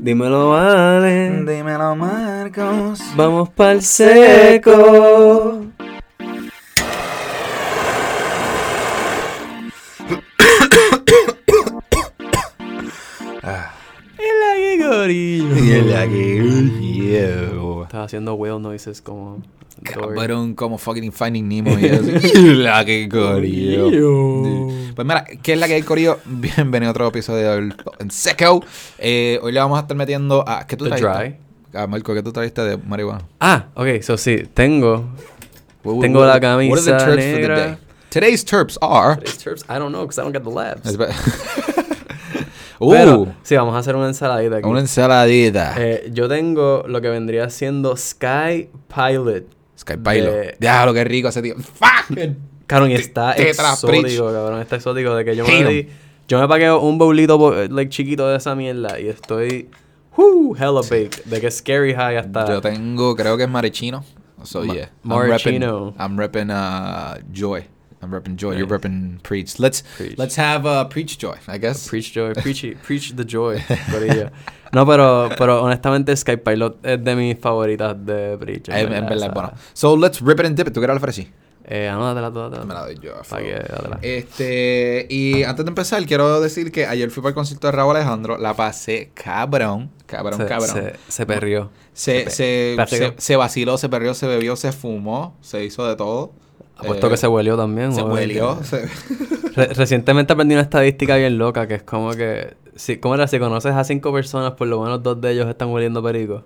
[0.00, 1.44] Dímelo, vale.
[1.44, 3.00] Dímelo, Marcos.
[3.16, 5.67] Vamos pa'l seco.
[18.08, 19.42] Haciendo whale noises como.
[19.84, 22.02] Cabrón, como fucking Finding Nemo y eso.
[22.42, 23.90] La que corillo.
[24.94, 26.18] Pues mira, ¿qué es la que hay, Corillo?
[26.24, 28.64] Bienvenido a otro episodio del en Seco.
[28.98, 30.66] Eh, hoy le vamos a estar metiendo a.
[30.66, 31.38] ¿Qué tú The trajiste?
[31.72, 31.78] dry.
[31.80, 33.22] A Marco, ¿qué tú trajiste de marihuana?
[33.40, 35.04] Ah, ok, so sí, tengo.
[35.84, 37.56] What- Tengo what- la what are the camisa terps for the negra.
[37.66, 37.76] day?
[38.10, 39.16] Today's terps are.
[39.16, 40.96] Today's terps, I don't know, because I don't get the labs.
[42.78, 44.68] Pero, uh, sí, vamos a hacer una ensaladita aquí.
[44.68, 45.74] una ensaladita.
[45.78, 49.44] Eh, yo tengo lo que vendría siendo Sky Pilot.
[49.78, 50.58] Sky Pilot.
[50.58, 51.54] Déjalo, qué rico ese tío.
[51.56, 52.18] Fuck.
[52.66, 54.60] Cabrón, y está Tetra exótico, cabrón.
[54.60, 55.88] Está exótico de que yo me di...
[56.28, 59.70] Yo me pagueo un bowlito bo- like, chiquito de esa mierda y estoy...
[60.16, 61.24] Hella baked.
[61.24, 62.46] De que Scary High hasta...
[62.46, 64.04] Yo tengo, creo que es marichino.
[64.42, 64.90] So Ma- yeah.
[65.04, 65.62] I'm repping,
[65.98, 67.64] I'm repping uh, Joy.
[68.00, 68.56] I'm repping Joy.
[68.56, 68.78] You're Nice.
[68.80, 69.58] repping Preach.
[69.58, 70.16] Let's Preach.
[70.18, 71.88] let's have uh, Preach Joy, I guess.
[71.88, 73.58] Preach joy, preach, preach the joy.
[74.72, 78.68] No, pero, pero honestamente Sky Pilot es de mis favoritas de Preach.
[78.68, 79.52] En, en verdad es bueno.
[79.72, 80.74] So let's rip it and dip it.
[80.74, 81.26] ¿Tú qué la ofrecí?
[81.64, 82.64] Eh, anótatela, anótatela.
[82.66, 83.14] Me la doy yo.
[84.00, 84.18] Que-.
[84.18, 87.96] Este, y antes de empezar, quiero decir que ayer fui para el concierto de Raúl
[87.96, 88.38] Alejandro.
[88.38, 89.90] La pasé cabrón.
[90.06, 90.68] Cabrón, se, cabrón.
[90.70, 91.70] Se, se perrió.
[91.92, 92.76] Se, se,
[93.18, 96.32] se vaciló, se perrió, se bebió, se fumó, se hizo de todo.
[96.78, 97.92] Apuesto Eh, que se huelió también.
[97.92, 98.58] Se huelió.
[98.62, 98.86] se-
[99.56, 102.54] Re- recientemente aprendí una estadística bien loca que es como que...
[102.76, 103.26] Si, ¿Cómo era?
[103.26, 106.44] Si conoces a cinco personas, por lo menos dos de ellos están hueliendo perico.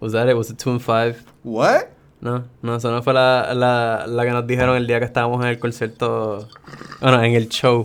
[0.00, 0.34] Was that it?
[0.34, 1.16] Was it two and five?
[1.44, 1.82] What?
[2.22, 5.42] No, no, eso no fue la, la, la que nos dijeron el día que estábamos
[5.44, 6.48] en el concierto...
[7.00, 7.84] Bueno, en el show.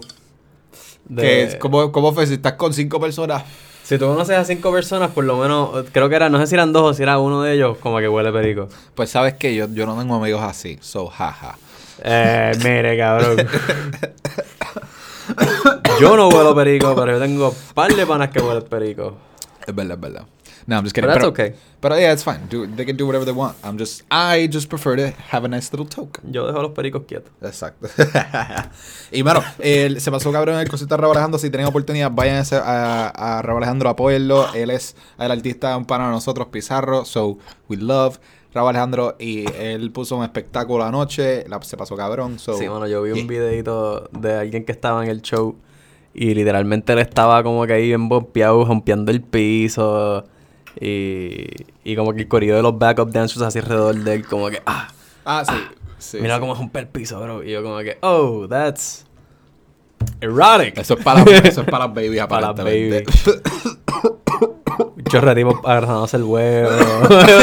[1.10, 2.26] de- es- ¿cómo, ¿Cómo fue?
[2.28, 3.44] Si estás con cinco personas.
[3.88, 5.86] Si tú conoces a cinco personas, por lo menos...
[5.94, 6.30] Creo que era...
[6.30, 8.68] No sé si eran dos o si era uno de ellos, como que huele perico.
[8.94, 10.78] Pues sabes que yo, yo no tengo amigos así.
[10.82, 11.58] So, jaja.
[12.04, 13.38] Eh, mire, cabrón.
[16.02, 19.16] yo no huelo perico, pero yo tengo un par de panas que huelen perico.
[19.66, 20.24] Es verdad, es verdad.
[20.68, 21.08] No, I'm just kidding.
[21.08, 21.56] But that's pero, okay.
[21.80, 22.46] Pero yeah, it's fine.
[22.50, 23.56] Do, they can do whatever they want.
[23.64, 26.20] I'm just, I just prefer to have a nice little toke.
[26.30, 27.32] Yo dejo a los pericos quietos.
[27.42, 27.88] Exacto.
[29.12, 31.40] y bueno, el- se pasó cabrón el concierto de Raúl Alejandro.
[31.40, 34.54] Si tienen oportunidad, vayan a, a, a Raúl Alejandro, apóyenlo.
[34.54, 37.06] Él es el artista, un pana de nosotros, Pizarro.
[37.06, 37.38] So,
[37.70, 38.20] we love
[38.54, 39.16] Raúl Alejandro.
[39.20, 41.48] Y él puso un espectáculo anoche.
[41.48, 42.40] La, se pasó cabrón.
[42.40, 43.22] So, sí, bueno, yo vi yeah.
[43.22, 45.56] un videito de alguien que estaba en el show
[46.14, 50.26] y literalmente él estaba como que ahí bien bompeado, rompiendo el piso
[50.80, 51.48] y,
[51.84, 54.62] y como que el corrido de los backup dancers así alrededor de él, como que,
[54.66, 54.88] ah,
[55.26, 55.54] Ah, sí.
[55.98, 56.40] sí mira sí.
[56.42, 57.44] cómo rompe el piso, bro.
[57.44, 59.06] Y yo como que, oh, that's
[60.22, 60.78] erotic.
[60.78, 63.12] Eso es para, eso es para las babies, Para las aparentemente.
[65.10, 66.70] Chorretimo agarrándose el huevo.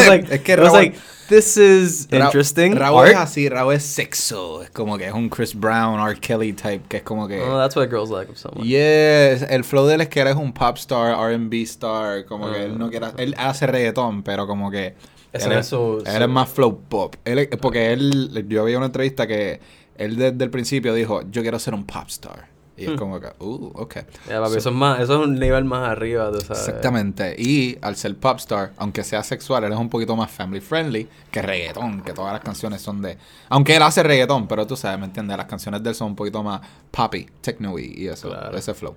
[0.08, 2.74] Like, Es que Raúl- like, this is Ra- interesting.
[2.76, 4.62] Raúl es así, Raúl es sexo.
[4.62, 6.18] Es como que es un Chris Brown, R.
[6.20, 7.40] Kelly type, que es como que.
[7.40, 8.66] Oh, that's what girls like of someone.
[8.66, 12.50] Yes, el flow de él es que él es un pop star, R&B star, como
[12.50, 12.62] que Ah.
[12.64, 14.94] él no quiere, él hace reggaetón, pero como que él
[15.32, 17.16] es su- él su- es más flow pop.
[17.24, 19.60] Él porque él, yo vi una entrevista que
[19.96, 22.53] él desde el principio dijo, yo quiero ser un pop star.
[22.76, 23.94] Y es como que, uh, ok.
[24.28, 26.66] Ya, papi, So- eso es más, eso es un nivel más arriba, tú sabes.
[26.66, 27.36] Exactamente.
[27.38, 31.08] Y al ser pop star, aunque sea sexual, él es un poquito más family friendly
[31.30, 33.16] que reggaetón, que todas las canciones son de...
[33.48, 35.36] Aunque él hace reggaetón, pero tú sabes, ¿me entiendes?
[35.36, 38.56] Las canciones de él son un poquito más poppy, techno y eso, Claro.
[38.56, 38.94] ese flow.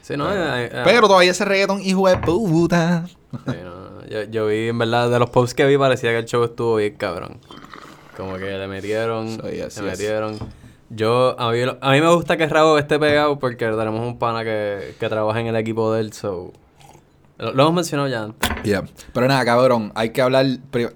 [0.00, 3.04] Sí, no, eh, eh, Pero todavía ese reggaetón hijo de puta.
[3.06, 6.24] sí, no, yo, yo vi, en verdad, de los posts que vi parecía que el
[6.24, 7.36] show estuvo bien cabrón.
[8.16, 9.82] Como que le metieron, So, yes, le yes.
[9.82, 10.38] metieron.
[10.90, 14.42] Yo, a mí, a mí me gusta que Raúl esté pegado porque tenemos un pana
[14.44, 16.52] que, que trabaja en el equipo de él, so...
[17.36, 18.50] Lo, lo hemos mencionado ya antes.
[18.64, 18.82] Yeah.
[19.12, 20.44] Pero nada, cabrón, hay que hablar.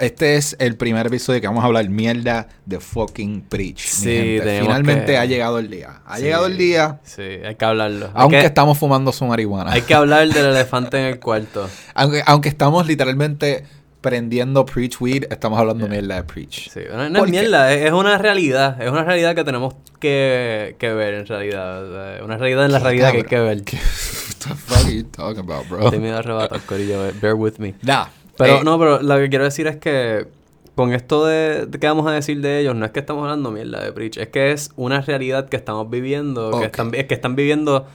[0.00, 3.78] Este es el primer episodio que vamos a hablar mierda de fucking Preach.
[3.78, 6.02] Sí, Finalmente que- ha llegado el día.
[6.04, 6.98] Ha Sí, llegado el día.
[7.04, 8.10] Sí, hay que hablarlo.
[8.14, 9.70] Aunque que, estamos fumando su marihuana.
[9.70, 11.68] hay que hablar del elefante en el cuarto.
[11.94, 13.64] Aunque, aunque estamos literalmente
[14.02, 15.90] prendiendo Preach Weed, estamos hablando Yeah.
[16.00, 16.68] mierda de Preach.
[16.70, 18.80] Sí, no, no ¿Por es mierda, es, es una realidad.
[18.82, 21.88] Es una realidad que tenemos que, que ver en realidad.
[21.88, 23.58] o sea, una realidad en la realidad que hay que ver.
[23.58, 25.90] What the fuck are you talking about, bro?
[25.90, 27.08] Te miedo a arrebatar, corillo.
[27.08, 27.74] eh, Bear with me.
[27.82, 28.06] Nah.
[28.36, 30.26] Pero eh, no, pero lo que quiero decir es que
[30.74, 33.50] con esto de, de qué vamos a decir de ellos, no es que estamos hablando
[33.50, 36.60] mierda de Preach, es que es una realidad que estamos viviendo, Ok.
[36.60, 37.86] que están, que están viviendo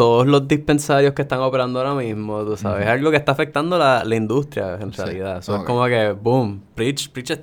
[0.00, 2.84] todos los dispensarios que están operando ahora mismo, tú sabes.
[2.86, 5.38] Es algo que está afectando la, la industria en realidad.
[5.40, 7.40] Eso es como que, boom, Preach, Preach es-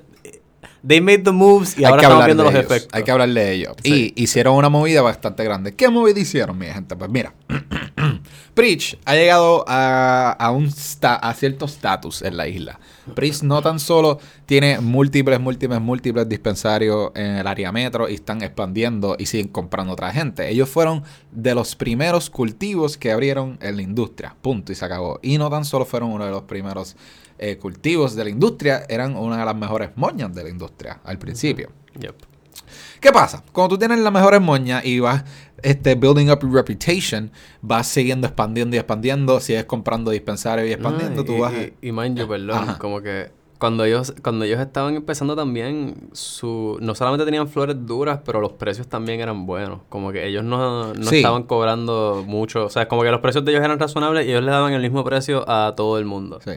[0.88, 2.64] they made the moves y Hay ahora estamos viendo los ellos.
[2.64, 2.88] efectos.
[2.92, 3.74] Hay que hablar de ellos.
[3.84, 4.12] Sí.
[4.16, 5.74] Y hicieron una movida bastante grande.
[5.76, 6.96] ¿Qué movida hicieron, mi gente?
[6.96, 7.34] Pues mira,
[8.54, 12.80] Preach ha llegado a, a un sta- a cierto estatus en la isla.
[13.14, 18.42] Preach no tan solo tiene múltiples, múltiples, múltiples dispensarios en el área metro y están
[18.42, 20.48] expandiendo y siguen comprando otra gente.
[20.48, 24.34] Ellos fueron de los primeros cultivos que abrieron en la industria.
[24.42, 25.20] Punto y se acabó.
[25.22, 26.96] Y no tan solo fueron uno de los primeros
[27.38, 31.18] eh, cultivos de la industria, eran una de las mejores moñas de la industria al
[31.18, 31.70] principio.
[31.98, 32.14] Yep.
[33.00, 33.42] ¿Qué pasa?
[33.52, 35.24] Cuando tú tienes las mejores moñas y vas
[35.62, 37.30] este, building up your reputation,
[37.62, 41.52] vas siguiendo expandiendo y expandiendo, sigues comprando dispensarios y expandiendo, No, tú vas...
[41.54, 42.78] y, y mind you, perdón, Ajá.
[42.78, 48.20] como que cuando ellos, cuando ellos estaban empezando también, su, no solamente tenían flores duras,
[48.24, 49.80] pero los precios también eran buenos.
[49.88, 51.16] Como que ellos no, no Sí.
[51.16, 52.66] estaban cobrando mucho.
[52.66, 54.80] O sea, como que los precios de ellos eran razonables y ellos le daban el
[54.80, 56.38] mismo precio a todo el mundo.
[56.44, 56.52] Sí.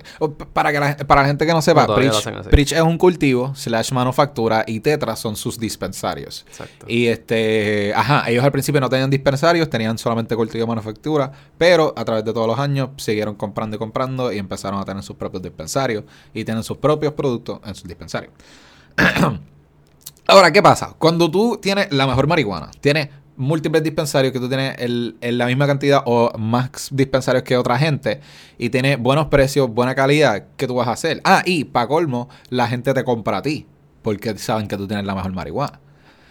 [0.53, 1.95] Para, que la, para la gente que no sepa, No.
[1.95, 6.45] Preach es un cultivo, slash manufactura, y Tetra son sus dispensarios.
[6.47, 6.85] Exacto.
[6.87, 11.93] Y este, ajá, ellos al principio no tenían dispensarios, tenían solamente cultivo y manufactura, pero
[11.97, 15.15] a través de todos los años siguieron comprando y comprando y empezaron a tener sus
[15.15, 18.33] propios dispensarios y tienen sus propios productos en sus dispensarios.
[20.27, 20.93] Ahora, ¿qué pasa?
[20.97, 25.45] Cuando tú tienes la mejor marihuana, tienes múltiples dispensarios que tú tienes el- en la
[25.47, 28.21] misma cantidad o más dispensarios que otra gente
[28.57, 31.21] y tienes buenos precios, buena calidad, ¿qué tú vas a hacer?
[31.23, 33.65] Ah, y para colmo, la gente te compra a ti
[34.03, 35.79] porque saben que tú tienes la mejor marihuana.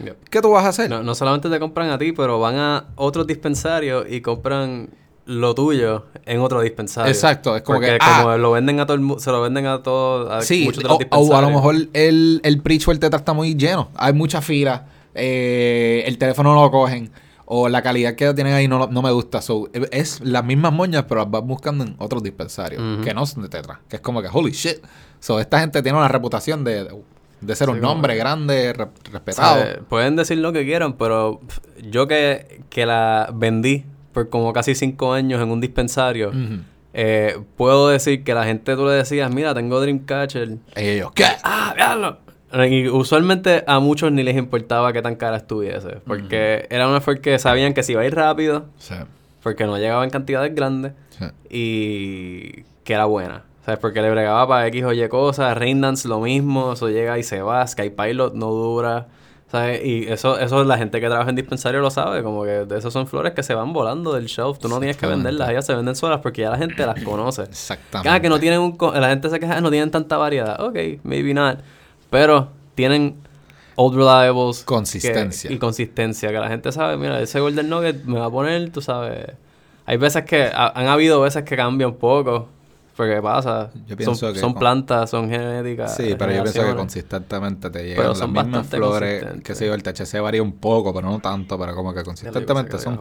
[0.05, 0.29] Yep.
[0.31, 0.89] ¿Qué tú vas a hacer?
[0.89, 4.89] No, no solamente te compran a ti, pero van a otros dispensarios y compran
[5.31, 7.11] lo tuyo en otro dispensario.
[7.11, 8.37] Exacto, es como Porque que, como ah.
[8.37, 10.89] lo venden a todo el mu- se lo venden a todos, a Sí, muchos de
[10.89, 11.39] o, los o dispensarios.
[11.39, 13.91] a lo mejor el, el preach o el tetra está muy lleno.
[13.97, 14.87] Hay mucha fila.
[15.15, 17.11] eh, el teléfono no lo cogen.
[17.53, 19.43] O la calidad que tienen ahí no, no me gusta.
[19.43, 22.81] So, es las mismas moñas, pero las vas buscando en otros dispensarios.
[23.05, 23.81] Que no son de tetra.
[23.89, 24.79] Que es como que, holy shit.
[25.19, 26.89] So, esta gente tiene una reputación de,
[27.41, 29.65] de ser Sí, un nombre grande, re- respetado.
[29.89, 31.41] Pueden decir lo que quieran, pero
[31.83, 36.61] yo que, que la vendí por como casi cinco años en un dispensario, Ujú.
[36.95, 40.57] eh, puedo decir que la gente tú le decías, mira, tengo Dreamcatcher.
[40.77, 41.25] Y ellos, ¿qué?
[41.45, 42.19] ¡Ah, véanlo!
[42.69, 45.99] Y usualmente a muchos ni les importaba qué tan cara estuviese.
[46.05, 48.97] Porque era una porque sabían que se iba a ir rápido, Sí,
[49.43, 51.27] porque no llegaba en cantidades grandes sí.
[51.49, 53.45] y que era buena.
[53.65, 53.79] ¿Sabes?
[53.79, 55.57] Porque le bregaba para X o Y cosas.
[55.57, 56.73] Raindance lo mismo.
[56.73, 57.65] Eso llega y se va.
[57.67, 59.07] Sky Pilot no dura.
[59.51, 59.85] ¿Sabes?
[59.85, 62.23] Y eso, eso la gente que trabaja en dispensario lo sabe.
[62.23, 64.59] Como que de esos son flores que se van volando del shelf.
[64.59, 65.51] Tú no tienes que venderlas.
[65.51, 67.43] Ellas se venden solas porque ya la gente las conoce.
[67.43, 68.09] Exactamente.
[68.09, 68.77] Ah, que no tienen un...
[68.95, 70.61] La gente se queja, "Ah, no tienen tanta variedad.
[70.65, 71.59] Ok, maybe not.
[72.11, 73.17] Pero tienen
[73.75, 74.61] old reliables.
[74.61, 75.51] que- Consistencia.
[75.51, 76.29] y consistencia.
[76.29, 79.33] Que la gente sabe, mira, ese Golden Nugget me va a poner, tú sabes...
[79.85, 80.45] Hay veces que...
[80.45, 82.49] ha- han habido veces que cambia un poco.
[83.01, 83.71] Porque pasa.
[83.87, 85.97] Yo pienso son, que son con- plantas, son genéticas.
[85.97, 89.25] Sí, pero yo pienso que consistentemente te llegan las mismas flores.
[89.43, 92.79] Que sé yo, el THC varía un poco, pero no tanto, pero como que consistentemente
[92.79, 92.99] son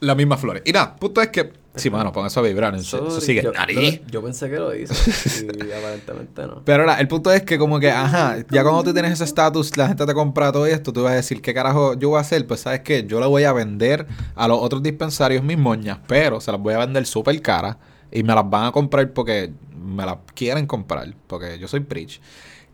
[0.00, 0.62] las mismas flores.
[0.66, 1.50] Y nada, punto es que.
[1.76, 2.74] Sí, mano, pon eso a vibrar.
[2.74, 3.42] Eso, eso sigue.
[3.42, 4.02] yo, Nariz.
[4.10, 4.92] yo pensé que lo hizo.
[5.46, 6.60] y aparentemente no.
[6.62, 9.74] Pero ahora, el punto es que como que, ajá, ya cuando tú tienes ese estatus,
[9.78, 12.20] la gente te compra todo esto, tú vas a decir, ¿qué carajo yo voy a
[12.20, 12.46] hacer?
[12.46, 16.38] Pues sabes que yo le voy a vender a los otros dispensarios mis moñas, pero
[16.42, 17.78] se las voy a vender súper cara
[18.16, 22.18] y me las van a comprar porque me las quieren comprar, porque yo soy preach.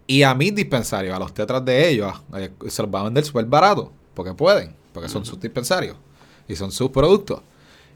[0.07, 3.25] Y a mis dispensarios, a los tetras de ellos, eh, se los van a vender
[3.25, 5.97] súper barato, porque pueden, porque son sus dispensarios
[6.47, 7.41] y son sus productos.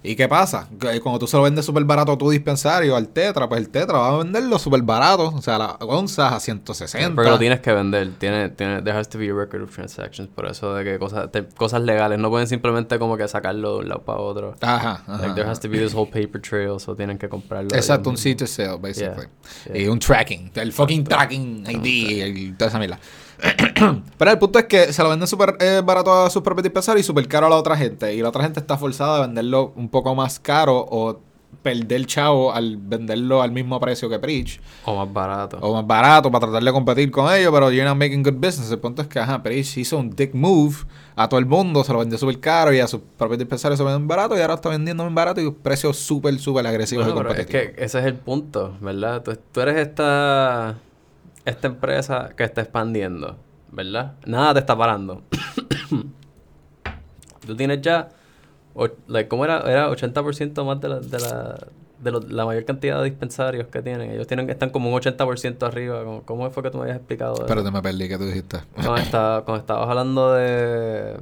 [0.06, 0.68] ¿Y qué pasa?
[1.02, 3.98] Cuando tú se lo vendes súper barato a tu dispensario, al Tetra, pues el Tetra
[3.98, 5.28] va a venderlo súper barato.
[5.34, 7.14] O sea, las onzas a 160.
[7.16, 8.10] Pero lo tienes que vender.
[8.18, 10.28] Tiene, tiene, there has to be a record of transactions.
[10.28, 12.18] Por eso de que cosas, te- cosas legales.
[12.18, 14.54] No pueden simplemente como que sacarlo de un lado para otro.
[14.60, 16.78] Ajá, ajá, Like, there has to be this whole paper trail.
[16.78, 17.74] So tienen que comprarlo.
[17.74, 19.26] Exacto, un to sale, basically.
[19.66, 19.82] Yeah, yeah.
[19.82, 20.50] Y un tracking.
[20.54, 21.86] El fucking tracking ID
[22.36, 22.98] y toda esa mierda.
[24.18, 27.04] Pero el punto es que se lo venden súper eh, barato a sus propios dispensarios
[27.04, 28.14] y súper caro a la otra gente.
[28.14, 31.20] Y la otra gente está forzada a venderlo un poco más caro o
[31.62, 34.60] perder chavo al venderlo al mismo precio que Preach.
[34.84, 35.58] O más barato.
[35.60, 38.70] o más barato para tratar de competir con ellos, pero you're not making good business.
[38.70, 40.76] El punto es que, ajá, Preach hizo un dick move
[41.16, 43.84] a todo el mundo, se lo vendió súper caro y a sus propios dispensarios se
[43.84, 47.20] lo venden barato y ahora está vendiendo muy barato y precios súper, súper agresivos Bueno,
[47.20, 47.76] y pero es competitivos.
[47.76, 49.22] que ese es el punto, ¿verdad?
[49.22, 50.76] Tú, tú eres esta,
[51.46, 53.36] esta empresa que está expandiendo,
[53.72, 54.12] ¿verdad?
[54.26, 55.22] Nada te está parando.
[57.46, 58.08] tú tienes ya,
[58.74, 59.60] o- like, ¿cómo era?
[59.60, 61.58] Era 80% más de la, de la,
[62.02, 64.10] de lo- la mayor cantidad de dispensarios que tienen.
[64.10, 66.02] Ellos tienen están como un 80% arriba.
[66.04, 67.34] ¿Cómo, cómo fue que tú me habías explicado?
[67.40, 68.58] Espérate, me perdí, que tú dijiste?
[68.74, 71.16] Cuando, está- cuando estabas hablando de,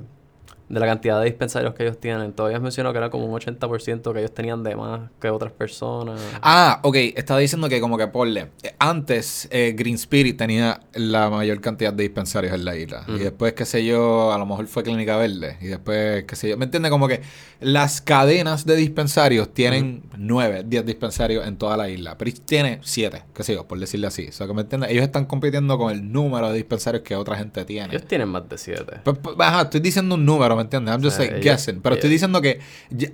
[0.69, 2.33] de la cantidad de dispensarios que ellos tienen.
[2.33, 6.21] Todavía mencionó que era como un 80% que ellos tenían de más que otras personas.
[6.43, 6.97] Ah, ok.
[7.17, 8.49] Estaba diciendo que como que ponle.
[8.63, 13.05] eh, Antes eh, Green Spirit tenía la mayor cantidad de dispensarios en la isla.
[13.09, 15.59] Y después, qué sé yo, a lo mejor fue Clínica Verde.
[15.61, 16.57] Y después, qué sé yo.
[16.57, 16.91] ¿Me entiendes?
[16.91, 17.21] Como que
[17.61, 22.17] las cadenas de dispensarios tienen nueve, diez dispensarios en toda la isla.
[22.19, 24.29] Pero tiene siete, qué sé yo, por decirle así.
[24.29, 24.91] O sea, que me entiendes.
[24.91, 27.89] Ellos están compitiendo con el número de dispensarios que otra gente tiene.
[27.95, 29.01] Ellos tienen más de 7.
[29.05, 30.95] Pues, pues, ajá, estoy diciendo un número, ¿me entiendes?
[30.95, 31.81] I'm just like, ellos- guessing.
[31.81, 32.61] Pero estoy diciendo que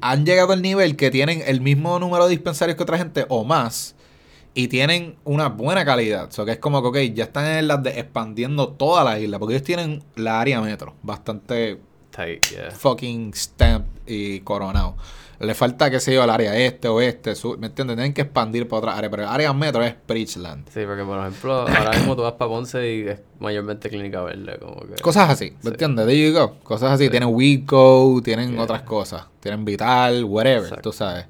[0.01, 3.45] han llegado al nivel que tienen el mismo número de dispensarios que otra gente o
[3.45, 3.95] más
[4.55, 6.29] y tienen una buena calidad.
[6.29, 9.19] O sea, que es como que, ok, ya están en las de expandiendo toda la
[9.19, 11.81] isla porque ellos tienen la área metro bastante
[12.11, 12.71] Tight, yeah.
[12.71, 14.97] fucking stamp y coronado.
[15.41, 17.97] Le falta, qué sé yo, el área este, oeste, sur, ¿me entiendes?
[17.97, 20.69] Tienen que expandir para otra área, pero el área metro es Bridgeland.
[20.69, 24.59] Sí, porque por ejemplo, ahora mismo tú vas para Ponce y es mayormente clínica verde,
[24.59, 25.01] como que...
[25.01, 25.69] Cosas así, ¿me Sí.
[25.69, 26.07] entiendes?
[26.07, 26.59] There you go.
[26.63, 27.09] Cosas así.
[27.09, 28.63] Tienen Weedco, tienen Yeah.
[28.63, 29.25] otras cosas.
[29.41, 30.91] Tienen Vital, whatever, Exacto.
[30.91, 31.25] tú sabes.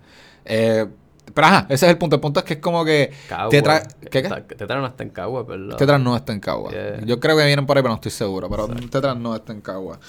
[0.44, 0.86] Eh,
[1.32, 2.16] pero ajá, ese es el punto.
[2.16, 3.48] El punto es que es como que Cagua.
[3.48, 3.82] Tetra...
[4.10, 4.28] ¿Qué qué?
[4.28, 5.76] No está en Cagua, ¿verdad?
[5.76, 6.72] Tetras no está en Cagua.
[6.72, 7.04] Yeah.
[7.04, 8.50] Yo creo que vienen por ahí, pero no estoy seguro.
[8.50, 8.66] Pero.
[8.66, 10.00] Tetras no está en Cagua.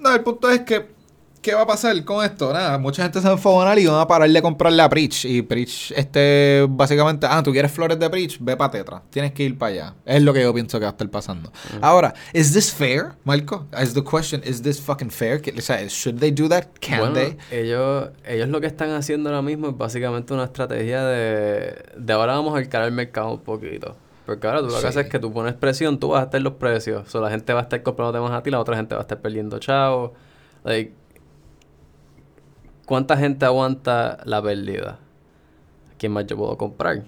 [0.00, 0.96] No, el punto es que...
[1.40, 2.52] ¿Qué va a pasar con esto?
[2.52, 5.24] Nada, mucha gente se va a enfogonar y van a parar de comprarle a Preach.
[5.24, 9.02] Y Preach, este, básicamente, ah, tú quieres flores de Preach, ve para Tetra.
[9.10, 9.94] Tienes que ir para allá.
[10.04, 11.52] Es lo que yo pienso que va a estar pasando.
[11.80, 13.66] Ahora, ¿is this fair, Marco?
[13.82, 15.40] Is the question, is this fucking fair?
[15.56, 16.64] O sea, should they do that?
[16.80, 17.36] Can bueno, they?
[17.50, 22.34] ellos, ellos lo que están haciendo ahora mismo es básicamente una estrategia de, de ahora
[22.34, 23.96] vamos a arcar el mercado un poquito.
[24.26, 24.80] Porque ahora tú lo Sí.
[24.82, 27.06] que haces es que tú pones presión, tú vas a estar los precios.
[27.06, 29.00] O sea, la gente va a estar comprándote más a ti, la otra gente va
[29.00, 30.10] a estar perdiendo chavos.
[30.64, 30.92] Like,
[32.88, 34.98] ¿Cuánta gente aguanta la pérdida?
[35.98, 37.04] ¿Quién más yo puedo comprar?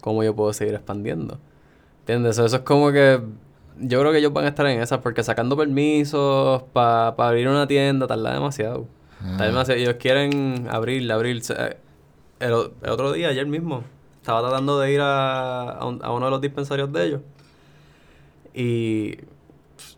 [0.00, 1.38] ¿Cómo yo puedo seguir expandiendo?
[2.00, 2.38] ¿Entiendes?
[2.38, 3.20] Eso, es como que...
[3.80, 7.66] Yo creo que ellos van a estar en esas porque sacando permisos para abrir una
[7.66, 8.86] tienda tarda demasiado.
[9.20, 9.78] Tarda demasiado.
[9.80, 11.42] Ellos quieren abrir, abrir.
[11.44, 11.76] Se-
[12.40, 13.82] El, el otro día, ayer mismo,
[14.16, 17.20] estaba tratando de ir a, a, un- a uno de los dispensarios de ellos.
[18.54, 19.16] Y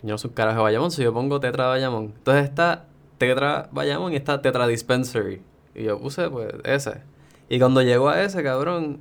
[0.02, 2.12] yo no soy un carajo de Bayamón, si yo pongo Tetra Bayamón.
[2.16, 2.84] Entonces está
[3.20, 5.42] Tetra Bayamón y está Tetra Dispensary.
[5.74, 7.02] Y yo puse, pues, ese.
[7.50, 8.98] Y cuando llegó a ese, cabrón,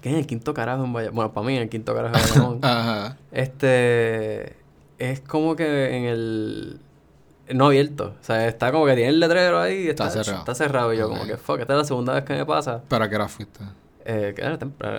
[0.00, 1.14] que en el quinto carajo en Bayamón.
[1.14, 2.58] Bueno, para mí en el quinto carajo en Bayamón.
[2.62, 3.16] Ajá.
[3.30, 4.56] Este
[4.98, 6.80] es como que en el
[7.54, 10.38] no abierto, o sea, está como que tiene el letrero ahí y está, Está cerrado.
[10.40, 12.82] está cerrado y yo como que fuck, esta es la segunda vez que me pasa.
[12.88, 13.60] ¿Pero a qué hora fuiste?
[14.08, 14.34] Eh,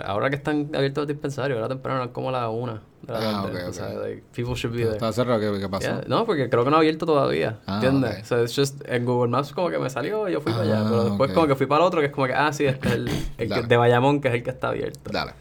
[0.04, 3.42] ahora que están abiertos los dispensarios, era temprano, es como la una de la Ah,
[3.44, 4.92] tarde, o sea, like, people should be there.
[4.96, 5.40] ¿Estaba cerrado?
[5.40, 5.86] ¿Qué, qué pasó?
[5.86, 8.16] Yeah, No, porque creo que no ha abierto todavía, Ah, ¿entiendes?
[8.18, 8.22] ok.
[8.22, 10.64] O sea, it's just, en Google Maps como que me salió y yo fui para
[10.64, 11.34] allá, Ah, pero después ok.
[11.34, 13.08] como que fui para el otro que es como que, ah, sí, este es el,
[13.08, 13.66] el que- Dale.
[13.66, 15.10] de Bayamón, que es el que está abierto.
[15.10, 15.32] Dale.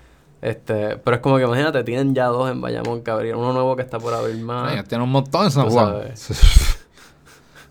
[0.41, 3.75] Este, pero es como que imagínate, tienen ya dos en Bayamón que abrieron, uno nuevo
[3.75, 4.71] que está por abrir más.
[4.71, 6.03] Ay, tiene un montón en San Juan.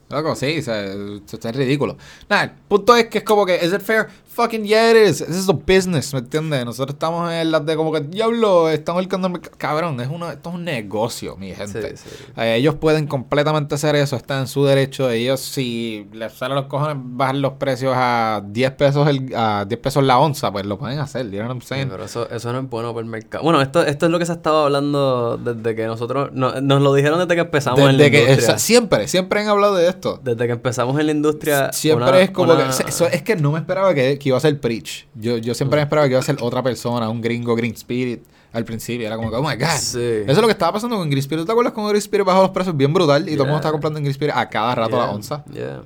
[0.09, 1.97] Loco, sí, o sea, esto está ridículo.
[2.29, 4.07] Nada, el punto es que es como que, ¿is it fair?
[4.37, 5.25] Fucking is.
[5.27, 6.63] This is a business, ¿me entiendes?
[6.67, 9.57] Nosotros estamos en las de como que, diablo, estamos el mercado.
[9.57, 11.97] Cabrón, es uno, esto es un negocio, mi gente.
[11.97, 12.25] Sí, sí.
[12.37, 15.09] Eh, ellos pueden completamente hacer eso, están en su derecho.
[15.09, 19.81] Ellos, si les salen los cojones, bajan los precios a 10 pesos, el, a 10
[19.81, 21.25] pesos la onza, pues lo pueden hacer.
[21.31, 21.89] You know what I'm Sí, saying?
[21.89, 23.43] pero eso, eso no es bueno para el mercado.
[23.43, 26.29] Bueno, esto, esto es lo que se ha estado hablando desde que nosotros...
[26.35, 28.35] no- nos lo dijeron desde que empezamos en la que, industria.
[28.37, 30.21] esa- siempre, siempre han hablado de esto.
[30.23, 31.73] Desde que empezamos en la industria...
[31.73, 32.89] Siempre una- es como una- que.
[32.91, 35.07] eso- es que no me esperaba que, que iba a ser Preach.
[35.15, 38.23] Yo, yo siempre me esperaba que iba a ser otra persona, un gringo Green Spirit.
[38.53, 39.67] Al principio era como que, oh my god.
[39.79, 39.99] Sí.
[40.23, 41.45] Eso es lo que estaba pasando con Green Spirit.
[41.45, 43.23] ¿Te acuerdas con Green Spirit bajó los precios bien brutal?
[43.29, 43.57] Y todo el mundo Yeah.
[43.59, 45.45] estaba comprando en Green Spirit a cada rato Yeah, la onza.
[45.53, 45.83] yeah.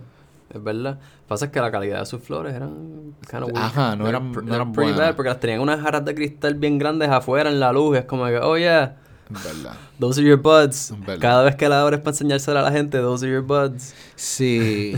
[0.54, 0.98] Es verdad.
[1.26, 3.50] Pasa es que la calidad de sus flores eran kind of.
[3.54, 4.98] Ajá, no eran- no eran they're pretty buenas.
[4.98, 7.96] bad porque las tenían unas jarras de cristal bien grandes afuera en la luz.
[7.98, 8.96] Es como que, oh yeah,
[9.30, 9.76] verdad.
[9.98, 10.92] those are your buds.
[10.98, 11.20] Verdad.
[11.20, 13.94] Cada vez que la abres para enseñársela a la gente, those are your buds.
[14.16, 14.94] Sí,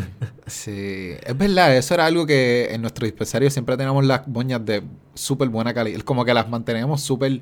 [0.46, 1.12] sí.
[1.22, 4.82] Es verdad, eso era algo que en nuestro dispensario siempre teníamos las moñas de
[5.14, 6.00] súper buena calidad.
[6.00, 7.40] Como que las manteníamos súper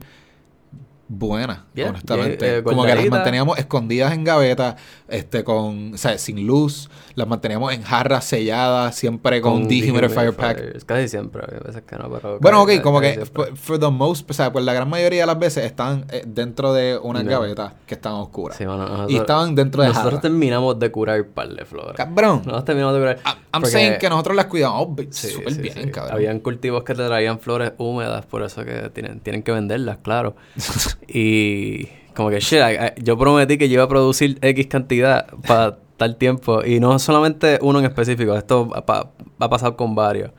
[1.13, 2.59] buenas, Yeah, honestamente.
[2.59, 4.77] eh, como que las manteníamos escondidas en gavetas,
[5.09, 6.89] este, con, o sea, sin luz.
[7.17, 10.85] Las manteníamos en jarras selladas, siempre con, dehumidifier pack.
[10.87, 12.39] Casi siempre, hay veces que no, pero...
[12.41, 15.27] Bueno, ok, como que for, for the most, o sea, pues la gran mayoría de
[15.27, 17.31] las veces están eh, dentro de unas No.
[17.33, 18.57] gavetas que están oscuras.
[18.57, 20.23] Sí, bueno, nosotros, y estaban dentro de Nosotros jarras.
[20.23, 21.97] terminamos de curar un par de flores.
[21.97, 22.37] Cabrón.
[22.45, 23.19] Nosotros terminamos de curar...
[23.25, 26.15] I'm porque- saying que nosotros las cuidamos Sí, súper sí, bien, cabrón.
[26.15, 30.37] Habían cultivos que te traían flores húmedas, por eso que tienen, tienen que venderlas, claro.
[31.13, 32.61] y como que, shit,
[33.03, 36.65] yo prometí que yo iba a producir X cantidad para tal tiempo.
[36.65, 40.31] Y no solamente uno en específico, esto ha, pa- ha pasado con varios.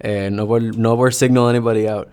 [0.00, 2.08] Eh, no, por, no por signal anybody out.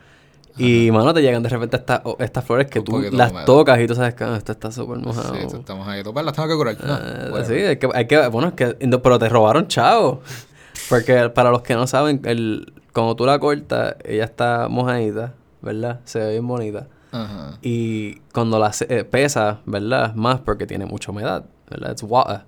[0.58, 3.96] Y, mano, te llegan de repente estas estas flores que tú las tocas y tú
[3.96, 5.34] sabes que ah, esto está súper mojado.
[5.34, 6.04] Sí, estamos ahí.
[6.04, 6.76] Pues las tengo que curar.
[6.84, 7.46] No, Eh, whatever.
[7.46, 10.22] sí, hay que, hay que, bueno, es que, no, pero te robaron chavo.
[10.90, 16.02] Porque para los que no saben, el, cuando tú la cortas, ella está mojadita, ¿verdad?
[16.04, 16.88] Se ve bien bonita.
[17.12, 17.58] Ajá.
[17.62, 20.14] Y cuando la eh, pesa, ¿verdad?
[20.16, 21.92] Más porque tiene mucha humedad, ¿verdad?
[21.92, 22.42] It's water.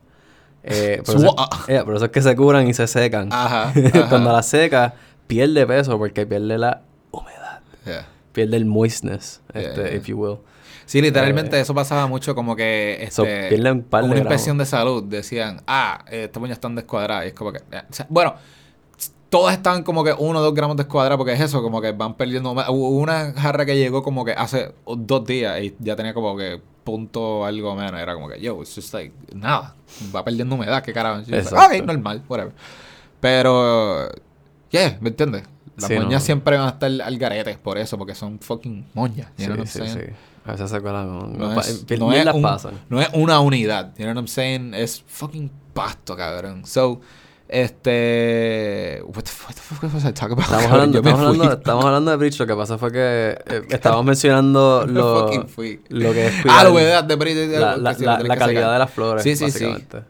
[0.63, 1.36] Eh, por, eso,
[1.68, 3.30] eh, por eso es que se curan y se secan.
[3.32, 4.10] Ajá, ajá.
[4.10, 4.94] cuando la seca,
[5.27, 7.62] pierde peso porque pierde la humedad.
[7.86, 8.08] Yeah.
[8.34, 10.38] Pierde el moistness, Yeah, este, if you will.
[10.86, 14.15] Sí, literalmente eso pasaba mucho como que Eh, So, este, pierden un par de una
[14.15, 14.32] gramos.
[14.32, 15.03] inspección de salud.
[15.03, 17.25] Decían, ah, eh, estas uñas están descuadradas.
[17.25, 18.36] Y es como que, eh, o sea, bueno,
[19.31, 22.13] todas están como que uno o dos gramos descuadradas porque es eso, como que van
[22.15, 22.51] perdiendo.
[22.51, 22.69] humedad.
[22.69, 26.61] Hubo una jarra que llegó como que hace dos días y ya tenía como que
[26.83, 28.00] punto algo menos.
[28.00, 29.73] Era como que, yo, it's just like, nada,
[30.15, 31.21] va perdiendo humedad, qué carajo.
[31.21, 32.53] Ok, normal, whatever.
[33.19, 34.09] Pero,
[34.69, 35.43] yeah, ¿me entiendes?
[35.77, 36.01] Las Sí, no.
[36.03, 39.27] moñas siempre van a estar al garete por eso, porque son fucking moñas.
[39.38, 40.13] you Sí, know what I'm sí.
[40.43, 41.38] A veces se con...
[41.38, 42.73] No, es, pi- no, ni es las un- pasan.
[42.89, 44.73] no es una unidad, you know what I'm saying?
[44.73, 46.65] Es fucking pasto, cabrón.
[46.65, 47.00] So,
[47.51, 49.01] este...
[49.05, 50.46] What the, fuck was I talking about?
[50.46, 51.53] Estamos hablando, estamos, hablando, fui.
[51.53, 52.39] estamos hablando de Breach.
[52.39, 56.70] Lo que pasa fue que eh, estábamos mencionando Me lo, lo que es Ah, cuidar
[56.72, 57.50] humedad de Breach.
[57.60, 59.65] la, la- la- la calidad de las flores, Sí, sí, sí.
[59.65, 60.03] básicamente.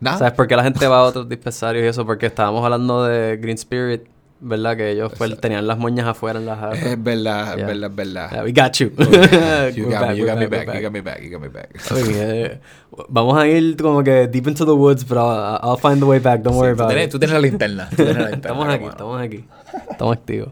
[0.00, 0.18] Nada.
[0.18, 2.04] ¿Sabes por qué la gente va a otros dispensarios y eso?
[2.04, 4.02] Porque estábamos hablando de Green Spirit,
[4.40, 4.76] ¿verdad?
[4.76, 6.82] Que ellos pues, tenían las moñas afuera en las jarras.
[6.82, 7.66] Es verdad, es Yeah.
[7.66, 8.30] verdad, es verdad.
[8.32, 8.90] Yeah, we got you.
[9.76, 11.40] You got back, me, you we're got me back, you got me back, you got
[11.40, 12.60] me back.
[13.08, 16.18] Vamos a ir como que deep into the woods, pero I'll, I'll find the way
[16.18, 16.42] back.
[16.42, 17.12] Don't worry Sí, tú, about tienes, it.
[17.12, 17.88] tú tienes la linterna.
[17.90, 19.44] tú tienes la linterna, Estamos aquí, estamos aquí.
[19.90, 20.48] Estamos activos.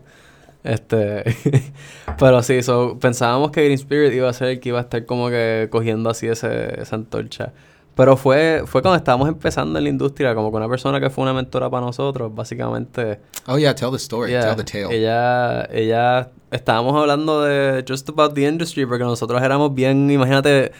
[0.62, 1.24] Este,
[2.18, 5.04] pero sí, so, pensábamos que Green Spirit iba a ser el que iba a estar
[5.04, 7.52] como que cogiendo así ese, esa antorcha.
[7.94, 11.22] Pero fue, fue cuando estábamos empezando en la industria, como con una persona que fue
[11.22, 13.20] una mentora para nosotros, básicamente.
[13.46, 14.96] Oh, yeah, tell the story, Yeah, tell the tale.
[14.96, 20.72] Ella, ella, estábamos hablando de just about the industry, porque nosotros éramos bien, imagínate,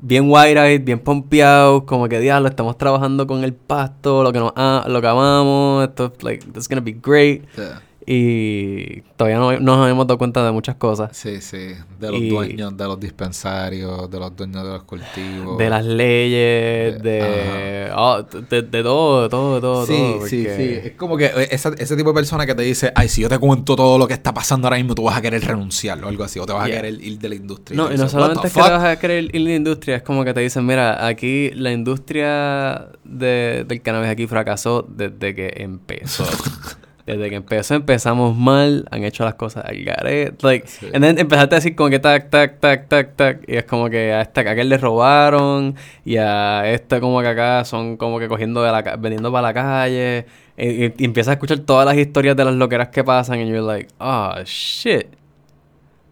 [0.00, 4.52] bien wide-eyed, bien pompeados, como que diablo, estamos trabajando con el pasto, lo que nos,
[4.54, 7.44] ah, lo que amamos, esto, like, this is gonna be great.
[7.56, 7.80] Yeah.
[8.10, 11.14] Y todavía no no nos habíamos dado cuenta de muchas cosas.
[11.14, 11.74] Sí, sí.
[12.00, 15.58] De los Y- dueños de los dispensarios, de los dueños de los cultivos.
[15.58, 20.26] De las leyes, de, oh, de, de todo, de todo, de todo, Sí, todo.
[20.26, 20.88] sí, porque- sí.
[20.88, 23.28] Es como que eh, esa- ese tipo de persona que te dice, ay, si yo
[23.28, 26.08] te cuento todo lo que está pasando ahora mismo, tú vas a querer renunciar o
[26.08, 26.78] algo así, o te vas Yeah.
[26.78, 27.76] a querer ir de la industria.
[27.76, 28.72] No, y no dices, solamente "What es que te fuck?".
[28.72, 31.72] vas a querer ir en la industria, es como que te dicen, mira, aquí la
[31.72, 36.24] industria de, del cannabis aquí fracasó desde que empezó.
[37.08, 40.36] desde que empezó, empezamos mal, han hecho las cosas al garete.
[40.46, 40.86] Like, Sí.
[40.94, 43.44] and then empezaste a decir como que tac, tac, tac, tac, tac.
[43.48, 45.74] Y es como que a esta a aquel le robaron.
[46.04, 49.54] Y a este como que acá son como que cogiendo de la vendiendo para la
[49.54, 50.26] calle.
[50.56, 53.40] Y, y- y empiezas a escuchar todas las historias de las loqueras que pasan.
[53.40, 55.06] Y you're like, oh shit.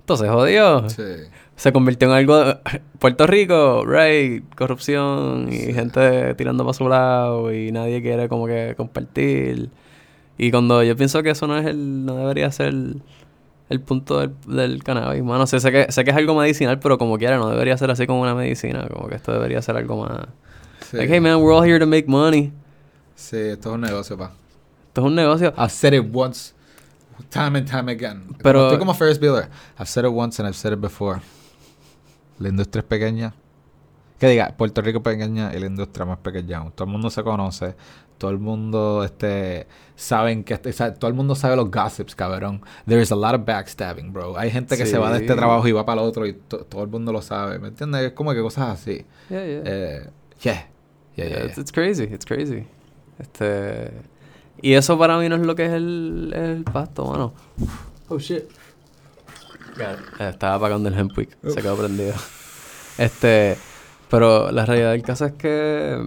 [0.01, 1.03] Entonces jodió Sí.
[1.57, 2.59] se convirtió en algo de-
[3.01, 8.75] Puerto Rico, right, corrupción y gente tirando para su lado y nadie quiere como que
[8.77, 9.69] compartir.
[10.39, 13.03] Y cuando yo pienso que eso no es el no debería ser el,
[13.69, 16.99] el punto del, del cannabis, mano, sé, sé que sé que es algo medicinal, pero
[16.99, 20.05] como quiera no debería ser así como una medicina, como que esto debería ser algo
[20.07, 20.27] más
[20.91, 20.99] Sí.
[20.99, 22.53] Like, hey man, we're all here to make money.
[23.17, 24.31] Sí, esto es un negocio, pa.
[24.89, 25.53] Esto es un negocio.
[25.57, 26.53] I've said it once,
[27.31, 28.37] time and time again.
[28.43, 29.49] Pero- Estoy como Ferris Bueller.
[29.81, 31.21] I've said it once and I've said it before.
[32.39, 33.35] La industria es pequeña.
[34.21, 36.63] Que diga, Puerto Rico es pequeña y la industria más pequeña.
[36.71, 37.75] Todo el mundo se conoce.
[38.19, 40.55] Todo el mundo este, saben que...
[40.55, 42.63] este- o sea, todo el mundo sabe los gossips, cabrón.
[42.87, 44.37] There is a lot of backstabbing, bro.
[44.39, 46.65] Hay gente que se va de este trabajo y va para el otro y to-
[46.65, 47.59] todo el mundo lo sabe.
[47.59, 48.03] ¿Me entiendes?
[48.03, 49.05] Es como que cosas así.
[49.29, 49.63] Yeah, yeah.
[49.65, 50.11] Eh,
[50.43, 50.53] yeah.
[50.53, 50.67] Yeah,
[51.17, 51.45] yeah, Yeah, yeah.
[51.47, 52.67] It's, it's crazy, it's crazy.
[53.19, 53.93] Este.
[54.63, 57.35] Y eso para mí no es lo que es el, el pasto, mano.
[58.09, 58.45] Oh shit.
[59.79, 59.97] Eh,
[60.31, 62.15] estaba apagando el Hempwick, se quedó prendido.
[62.99, 63.59] Este.
[64.09, 65.99] Pero la realidad del caso es que.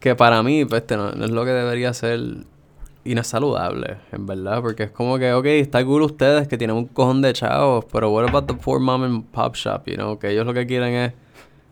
[0.00, 2.20] Que para mí, pues, este no, no es lo que debería ser.
[3.04, 4.60] Y no es saludable, en verdad.
[4.60, 7.84] Porque es como que, ok, está cool ustedes que tienen un cojón de chavos.
[7.90, 10.18] Pero what about the poor mom and pop shop, you know?
[10.18, 11.12] Que ellos lo que quieren es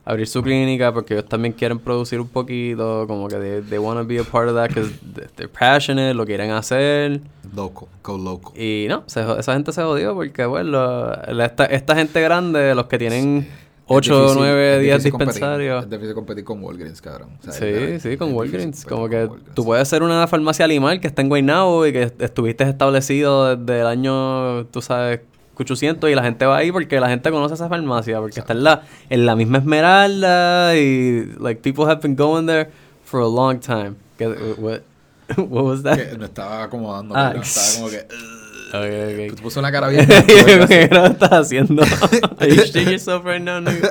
[0.08, 3.98] abrir su clínica porque ellos también quieren producir un poquito, como que they, they want
[4.00, 4.92] to be a part of that because
[5.34, 7.20] they're passionate, lo quieren hacer.
[7.54, 7.88] Local.
[8.04, 8.52] Go local.
[8.56, 12.86] Y no, se esa gente se jodió porque, bueno, la- esta, esta gente grande, los
[12.86, 13.48] que tienen
[13.88, 15.32] 8, difícil- 9, es 10 difícil competir.
[15.34, 15.84] dispensarios.
[15.84, 17.30] Es difícil competir con Walgreens, cabrón.
[17.40, 18.84] O sea, Sí, sí, con Walgreens.
[18.84, 19.54] Como que Walgreens.
[19.54, 23.80] tú puedes ser una farmacia Limar que está en Guaynabo y que estuviste establecido desde
[23.80, 25.20] el año, tú sabes,
[25.58, 28.64] 800 y la gente va ahí porque la gente conoce esa farmacia, porque está en
[28.64, 32.68] la, en la misma Esmeralda y, like, people have been going there
[33.04, 33.94] for a long time.
[34.18, 34.80] ¿Qué- what,
[35.38, 35.96] what was that?
[35.96, 38.06] Que me estaba acomodando, Ah, perdón, estaba como que...
[38.68, 39.40] Ok, ok.
[39.42, 40.06] Puso una cara bien.
[40.68, 41.82] ¿Qué no estás haciendo?
[42.38, 43.90] Are you shitting yourself right now, nigga?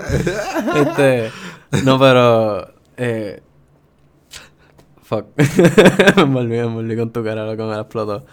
[0.75, 1.31] Este,
[1.83, 3.41] no, pero eh,
[5.03, 5.27] fuck.
[5.37, 8.25] me envolví, me envolví con tu cara, loco, me la explotó.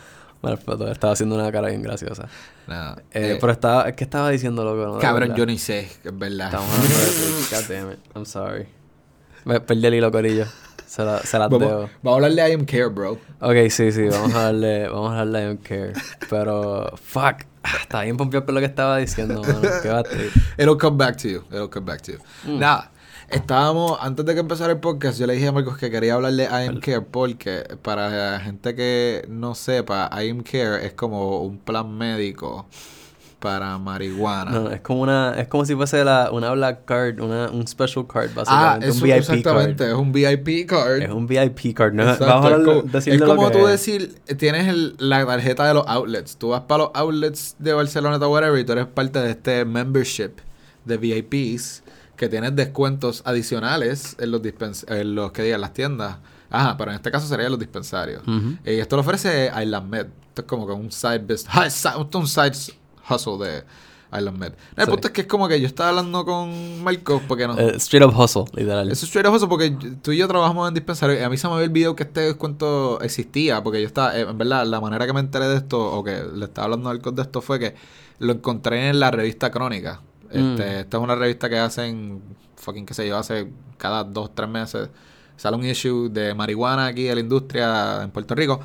[0.43, 0.91] Me la explotó.
[0.91, 2.29] Estaba haciendo una cara bien graciosa.
[2.67, 2.97] Nada.
[3.13, 4.95] Eh, Eh, pero estaba, ¿qué estaba diciendo, loco?
[4.95, 6.47] No, cabrón, yo ni sé, es verdad.
[6.47, 7.51] Estamos hablando de Twitch.
[7.51, 7.99] God damn it.
[8.17, 8.67] I'm sorry.
[9.45, 10.47] Me perdí el hilo, corillo.
[10.93, 11.91] Se, la, se las Vamos, debo.
[12.03, 13.13] vamos a hablar de I am care, bro.
[13.41, 15.95] Ok, sí, sí, vamos a darle, vamos a darle I don't care.
[16.29, 19.63] Pero, fuck, ah, estaba bien pompeado por lo que estaba diciendo, mano.
[19.83, 20.31] Qué bate.
[20.59, 21.45] It'll come back to you.
[21.51, 22.19] It'll come back to you.
[22.45, 22.59] Mm.
[22.59, 22.91] Nada.
[23.31, 26.43] Estábamos, antes de que empezara el podcast, yo le dije a Marcos que quería hablarle
[26.47, 30.93] de I am care porque para la gente que no sepa, I am care es
[30.93, 32.67] como un plan médico
[33.43, 34.51] para marihuana.
[34.53, 38.07] No, es como una, es como si fuese la, una black card, una, un special
[38.07, 38.87] card, ah, básicamente.
[38.89, 39.89] eso un VIP exactamente, card.
[39.91, 41.03] es un VIP card.
[41.03, 42.03] Es un VIP card, ¿no?
[42.05, 42.57] Exacto, Vamos a
[42.99, 43.71] es como, es tú es.
[43.73, 46.37] decir, tienes el- la tarjeta de los outlets.
[46.37, 49.65] Tú vas para los outlets de Barcelona o whatever y tú eres parte de este
[49.65, 50.31] membership
[50.85, 51.83] de VIPs
[52.17, 56.19] que tienes descuentos adicionales en los dispens en los que digan las tiendas.
[56.51, 58.23] Ajá, pero en este caso serían los dispensarios.
[58.23, 58.57] Ujú.
[58.65, 60.07] Y esto lo ofrece Island Med.
[60.29, 61.47] Esto es como que un side business.
[61.51, 62.53] Ah, es- esto es un side
[63.15, 63.65] hustle de
[64.17, 64.53] Island Med.
[64.77, 64.91] El Sí.
[64.91, 67.59] punto es que es como que yo estaba hablando con Marcos porque no.
[67.59, 68.91] Eh, straight up hustle, literal.
[68.91, 69.71] Es straight up hustle porque
[70.03, 72.21] tú y yo trabajamos en dispensario y a mí se me había olvidado que este
[72.21, 75.79] descuento existía porque yo estaba, eh, en verdad, la manera que me enteré de esto
[75.81, 77.75] o que le estaba hablando al de esto fue que
[78.19, 80.01] lo encontré en la revista Crónica.
[80.31, 80.61] Este, Mm.
[80.61, 82.23] Esta es una revista que hacen,
[82.57, 83.49] fucking qué sé yo, hace
[83.79, 84.89] cada dos, tres meses
[85.37, 88.61] sale un issue de marihuana aquí de la industria en Puerto Rico.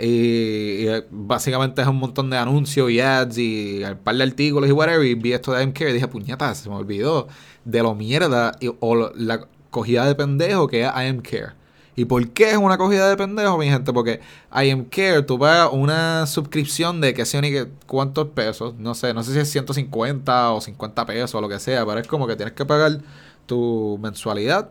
[0.00, 4.68] Y, eh, básicamente es un montón de anuncios y ads y un par de artículos
[4.68, 5.06] y whatever.
[5.06, 7.28] Y vi esto de MK y dije, puñeta, se me olvidó
[7.64, 11.52] de lo mierda o la cogida de pendejo que es I Am Care.
[11.96, 13.92] ¿Y por qué es una cogida de pendejo, mi gente?
[13.92, 14.20] Porque
[14.54, 18.94] I Am Care, tú pagas una suscripción de que sé ni que cuántos pesos, no
[18.94, 22.06] sé, no sé si es 150 o 50 pesos o lo que sea, pero es
[22.06, 23.00] como que tienes que pagar
[23.46, 24.70] tu mensualidad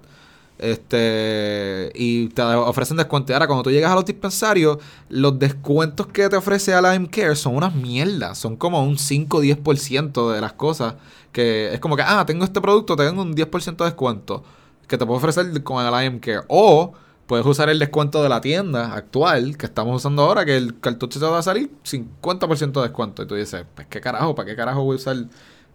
[0.60, 3.32] este y te ofrecen descuento.
[3.32, 4.78] Y Ahora, cuando tú llegas a los dispensarios,
[5.10, 8.38] los descuentos que te ofrece Alime Care son unas mierdas.
[8.38, 10.96] Son como un 5 o 10% de las cosas.
[11.32, 14.44] Que es como que, ah, tengo este producto, te tengo un 10% de descuento.
[14.88, 16.42] Que te puedo ofrecer con Alime Care.
[16.48, 16.94] O
[17.30, 21.20] puedes usar el descuento de la tienda actual que estamos usando ahora, que el cartucho
[21.20, 23.24] te va a salir 50% de descuento.
[23.24, 25.18] Y tú dices, pues qué carajo, ¿para qué carajo voy a usar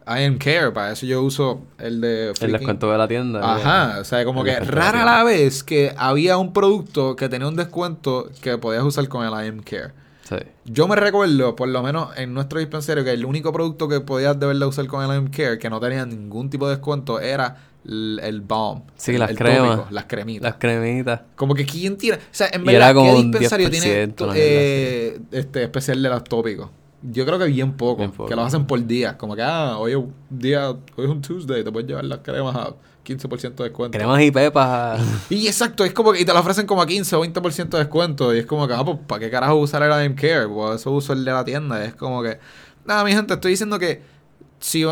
[0.07, 0.71] I am Care?
[0.73, 3.55] Para eso yo uso el de El freaking- descuento de la tienda.
[3.55, 7.29] Ajá, o sea, como El que la rara la vez que había un producto que
[7.29, 9.93] tenía un descuento que podías usar con el I am Care.
[10.29, 10.37] Sí.
[10.65, 14.39] Yo me recuerdo, por lo menos en nuestro dispensario, que el único producto que podías
[14.41, 17.21] de verdad usar con el I am Care que no tenía ningún tipo de descuento
[17.21, 18.83] era el, el balm.
[18.97, 19.77] Sí, el- las el cremas.
[19.77, 20.43] tópico, las cremitas.
[20.43, 21.21] Las cremitas.
[21.37, 22.17] Como que quién tiene.
[22.17, 23.71] O sea, en verdad, ¿qué dispensario 10%,
[24.17, 26.71] tiene eh, este especial de los tópicos?
[27.07, 28.29] Yo creo que bien poco, Bien poco.
[28.29, 29.19] Que lo hacen por día.
[29.19, 32.21] Como que, ah, hoy es un día, hoy es un Tuesday, te puedes llevar las
[32.21, 32.71] cremas a
[33.05, 33.99] 15% de descuento.
[33.99, 35.01] Cremas y pepas.
[35.29, 37.79] Y exacto, es como que y te lo ofrecen como a 15 o 20% de
[37.79, 38.35] descuento.
[38.35, 40.49] Y es como que, ah, pues, ¿para qué carajo usar el IM Care?
[40.49, 41.85] Pues eso uso el de la tienda.
[41.85, 42.39] Es como que,
[42.87, 44.01] nada, mi gente, estoy diciendo que
[44.59, 44.85] si,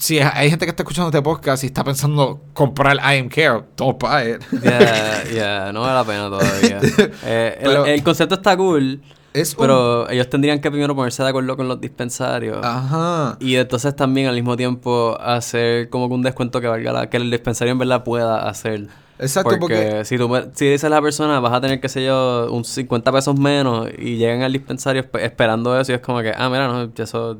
[0.00, 3.62] si hay gente que está escuchando este podcast y está pensando comprar el IM Care,
[3.76, 4.42] don't buy it.
[4.60, 6.80] Ya, ya, no vale la pena todavía.
[7.24, 9.00] Eh, el- Pero- el, concepto está cool,
[9.34, 12.58] Es un- pero ellos tendrían que primero ponerse de acuerdo con los dispensarios.
[12.62, 13.36] Ajá.
[13.40, 17.16] Y entonces también al mismo tiempo hacer como que un descuento que valga la, que
[17.16, 18.88] el dispensario en verdad pueda hacer.
[19.18, 22.04] Exacto, porque, porque si tú si dices a la persona vas a tener, qué sé
[22.04, 26.20] yo, un 50 pesos menos y llegan al dispensario espe- esperando eso y es como
[26.22, 27.38] que, ah, mira, no, eso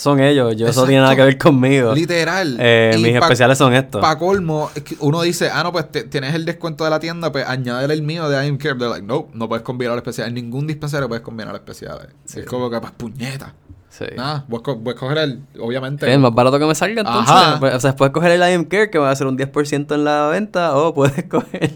[0.00, 1.92] son ellos, yo eso tiene nada que ver conmigo.
[1.94, 2.56] Literal.
[2.60, 4.00] Eh, mis pa- especiales son estos.
[4.00, 7.44] Pa' colmo, uno dice, ah, no, pues te- tienes el descuento de la tienda, pues
[7.46, 8.76] añádele el mío de I'm Care.
[8.76, 10.28] They're like, no, no puedes combinar especiales.
[10.28, 12.06] En ningún dispensario puedes combinar especiales.
[12.24, 12.40] Sí.
[12.40, 13.54] Es como que, pues, puñeta.
[13.90, 14.04] Sí.
[14.16, 16.12] Nada, voy a, co- voy a coger el, obviamente.
[16.12, 17.34] Es más barato que me salga entonces.
[17.34, 17.58] Ajá.
[17.58, 20.04] Pues, O sea, puedes coger el IM Care que va a ser un 10% en
[20.04, 21.72] la venta o puedes coger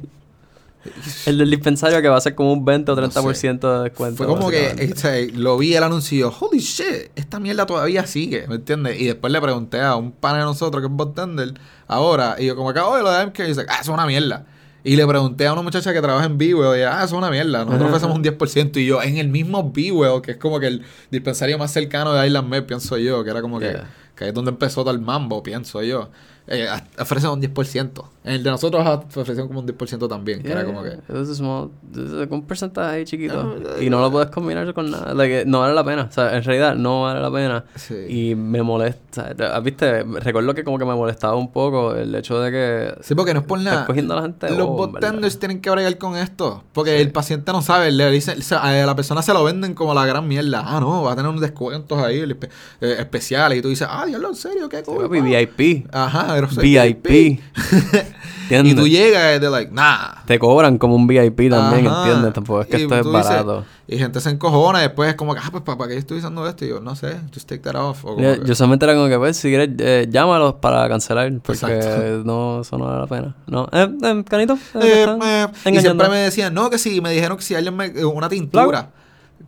[1.27, 4.17] el del dispensario que va a ser como un 20 o No 30% de descuento.
[4.17, 8.57] Fue como que este, lo vi el anuncio holy shit, esta mierda todavía sigue, ¿me
[8.57, 9.01] entiendes?
[9.01, 11.55] Y después le pregunté a un pana de nosotros que es bartender
[11.87, 14.07] ahora, y yo como que, oye, lo de MK, y dice, ah, eso es una
[14.07, 14.47] mierda.
[14.85, 17.31] Y le pregunté a una muchacha que trabaja en B-Well, y ah, eso es una
[17.31, 20.67] mierda, nosotros ofrecemos un 10%, y yo, en el mismo B-Well, que es como que
[20.67, 23.91] el dispensario más cercano de Island Med, pienso yo, que era como que Yeah.
[24.17, 26.11] que es donde empezó el mambo, pienso yo.
[26.49, 26.67] Eh,
[26.99, 28.05] ofrecen un 10%.
[28.25, 30.91] En el de nosotros a- ofrecieron como un 10% también, que era como que...
[30.91, 33.43] Es un small- es un porcentaje ahí chiquito.
[33.43, 35.13] No, y no lo puedes combinar con nada.
[35.13, 36.07] Like, no vale la pena.
[36.09, 37.65] O sea, en realidad no vale la pena.
[37.75, 37.97] Sí.
[38.09, 39.35] Y me molesta.
[39.53, 40.05] Ah, ¿Viste?
[40.05, 42.95] Recuerdo que como que me molestaba un poco el hecho de que...
[43.03, 43.87] Sí, porque no es por nada.
[43.87, 44.77] cogiendo a la gente de Los verdad.
[44.77, 46.63] botenders tienen que bregar con esto.
[46.73, 47.91] Porque el paciente no sabe.
[47.91, 50.63] Le dicen, o sea, a la persona se lo venden como la gran mierda.
[50.65, 53.59] Ah, no, va a tener unos descuentos ahí espe- eh, especiales.
[53.59, 55.09] Y tú dices, ah, diablo, en serio, qué cool.
[55.09, 55.21] Pa".
[55.21, 55.89] VIP.
[55.93, 57.41] Ajá, pero soy VIP.
[58.51, 60.23] y tú llegas y de like, nah.
[60.27, 62.03] Te cobran como un VIP también, Ajá.
[62.05, 62.33] ¿entiendes?
[62.33, 63.65] Tampoco es que Y esto es dices- barato.
[63.89, 66.47] y gente se encojona y después es como que, ah, pues, ¿para qué estoy usando
[66.49, 66.65] esto?
[66.65, 68.05] Y yo, no sé, just take that off.
[68.05, 71.33] O Yo, que- yo solamente era como que, pues, si quieres, eh, llámalos para cancelar,
[71.43, 72.23] porque Exacto.
[72.25, 73.37] no, eso no vale la pena.
[73.47, 77.11] No, eh, eh, canito, eh, Eh, eh, y siempre me decían, no, que si me
[77.13, 77.89] dijeron que si alguien me.
[78.05, 78.91] Una tintura.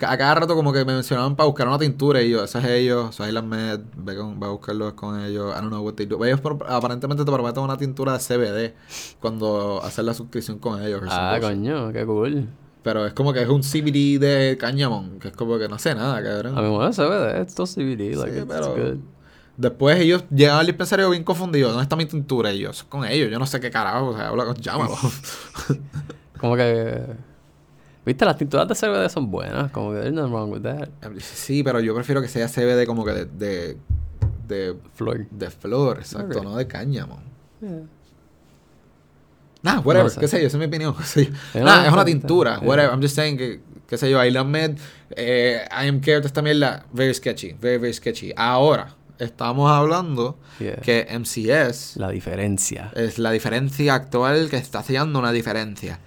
[0.00, 2.64] A cada rato como que me mencionaban para buscar una tintura y yo, eso es
[2.64, 5.68] ellos, eso es Island Med, ve, con, ve a buscarlo es con ellos, I don't
[5.68, 6.24] know what they do.
[6.24, 8.74] Ellos aparentemente te prometen una tintura de CBD
[9.20, 11.02] cuando haces la suscripción con ellos.
[11.10, 12.48] Ah, coño, qué cool.
[12.82, 15.94] Pero es como que es un CBD de cañamón, que es como que no sé
[15.94, 16.58] nada, cabrón.
[16.58, 18.96] A mi mujer se ve de esto CBD, like, Sí, it's pero- good.
[19.56, 21.70] Después ellos llegan al dispensario bien confundidos.
[21.70, 22.52] ¿Dónde está mi tintura?
[22.52, 23.30] Y yo, "Eso es con ellos.
[23.30, 24.08] Yo no sé qué carajo.
[24.08, 24.96] O sea, habla con, llámalo.
[26.40, 27.00] Como que...
[28.06, 30.88] Viste, las tinturas de CBD son buenas, como que there's nothing wrong with that.
[31.20, 33.76] sí, pero yo prefiero que sea CBD como que de, de,
[34.46, 35.26] de, Flor.
[35.30, 37.22] de flor, exacto, no de cáñamo.
[37.62, 37.82] Yeah.
[39.62, 40.20] Nah, whatever, No sé.
[40.20, 40.94] qué sé yo, esa es mi opinión.
[41.54, 42.90] Nah, es una tintura, whatever.
[42.92, 44.78] I'm just saying que, qué sé yo, Island Med,
[45.16, 48.32] eh, I am care, esta mierda, very sketchy, very, very sketchy.
[48.36, 50.76] Ahora, estamos hablando Yeah.
[50.82, 52.92] que MCS La diferencia.
[52.94, 55.98] es la diferencia actual que está haciendo una diferencia.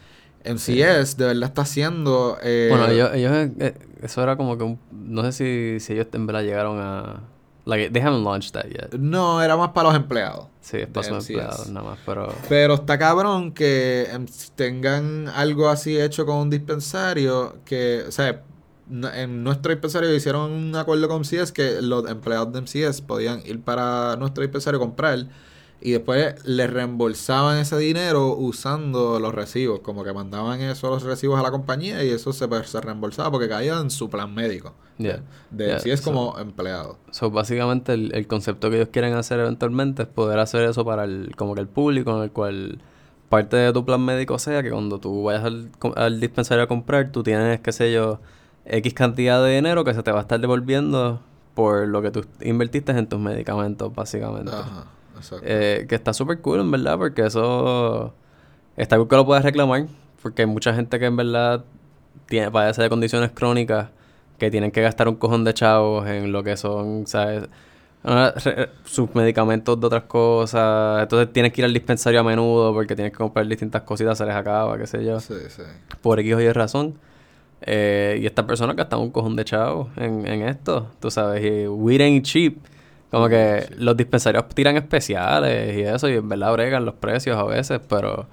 [0.54, 2.38] MCS de verdad está haciendo.
[2.42, 6.08] eh, Bueno, ellos, ellos eh, eso era como que un, no sé si, si ellos
[6.14, 7.22] en verdad llegaron a
[7.66, 8.94] like they haven't launched that yet.
[8.98, 10.48] No, era más para los empleados.
[10.62, 11.30] Sí, es para MCS.
[11.30, 16.50] empleados nada más, pero Pero está cabrón que em, tengan algo así hecho con un
[16.50, 18.42] dispensario que, o sea,
[18.90, 23.62] en nuestro dispensario hicieron un acuerdo con MCS que los empleados de MCS podían ir
[23.62, 25.28] para nuestro dispensario a comprar
[25.80, 31.40] y después les reembolsaban ese dinero usando los recibos, como que mandaban eso los recibos
[31.40, 35.22] a la compañía y eso se, se reembolsaba porque caía en su plan médico Yeah.
[35.52, 36.98] de Yeah, MCS so- como empleado.
[37.12, 41.04] so, básicamente el, el concepto que ellos quieren hacer eventualmente es poder hacer eso para
[41.04, 42.80] el como que el público en el cual
[43.30, 47.12] parte de tu plan médico sea que cuando tú vayas al, al dispensario a comprar,
[47.12, 48.20] tú tienes, qué sé yo,
[48.66, 51.22] X cantidad de dinero que se te va a estar devolviendo
[51.54, 54.52] por lo que tú invertiste en tus medicamentos, básicamente.
[54.52, 54.86] Ajá.
[55.44, 58.14] Eh, que está súper cool, en verdad, porque eso
[58.76, 59.88] está cool que lo puedas reclamar,
[60.22, 61.64] porque hay mucha gente que en verdad
[62.28, 63.90] tiene, padece de condiciones crónicas
[64.38, 67.48] que tienen que gastar un cojón de chavos en lo que son, ¿sabes?
[68.04, 68.34] Ah,
[68.86, 73.12] sus medicamentos de otras cosas, entonces tienes que ir al dispensario a menudo porque tienes
[73.12, 75.64] que comprar distintas cositas, se les acaba, qué sé yo, sí, sí.
[76.02, 76.96] por X o Y razón.
[77.62, 81.68] Eh, y estas personas gastan un cojón de chavos en, en esto, tú sabes, y
[81.68, 82.60] weed ain't cheap.
[83.12, 87.44] Como que los dispensarios tiran especiales y eso, y en verdad bregan los precios a
[87.44, 88.28] veces, pero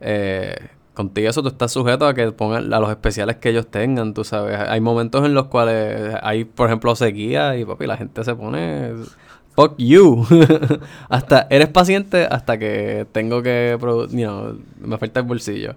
[0.00, 0.54] eh,
[0.94, 4.24] contigo eso tú estás sujeto a que pongan a los especiales que ellos tengan, tú
[4.24, 4.58] sabes.
[4.58, 8.94] Hay momentos en los cuales hay, por ejemplo, sequía y papi, la gente se pone
[9.56, 10.24] fuck you.
[11.08, 15.74] hasta eres paciente hasta que tengo que, you know, me falta el bolsillo.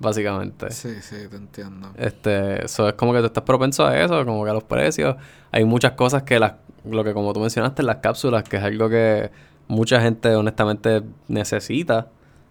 [0.00, 0.70] Básicamente.
[0.70, 1.90] Sí, sí, te entiendo.
[1.96, 5.16] Este, eso es como que tú estás propenso a eso, como que a los precios.
[5.50, 8.88] Hay muchas cosas que las, lo que como tú mencionaste, las cápsulas, que es algo
[8.88, 9.30] que
[9.66, 12.08] mucha gente honestamente necesita.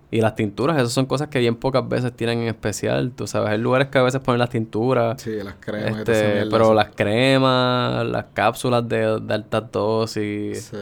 [0.10, 3.12] Y las tinturas, esas son cosas que bien pocas veces tienen en especial.
[3.12, 5.22] Tú sabes, hay lugares que a veces ponen las tinturas.
[5.22, 10.66] Sí, las cremas Este, pero las cremas, las cápsulas de, de alta dosis.
[10.72, 10.78] Sí.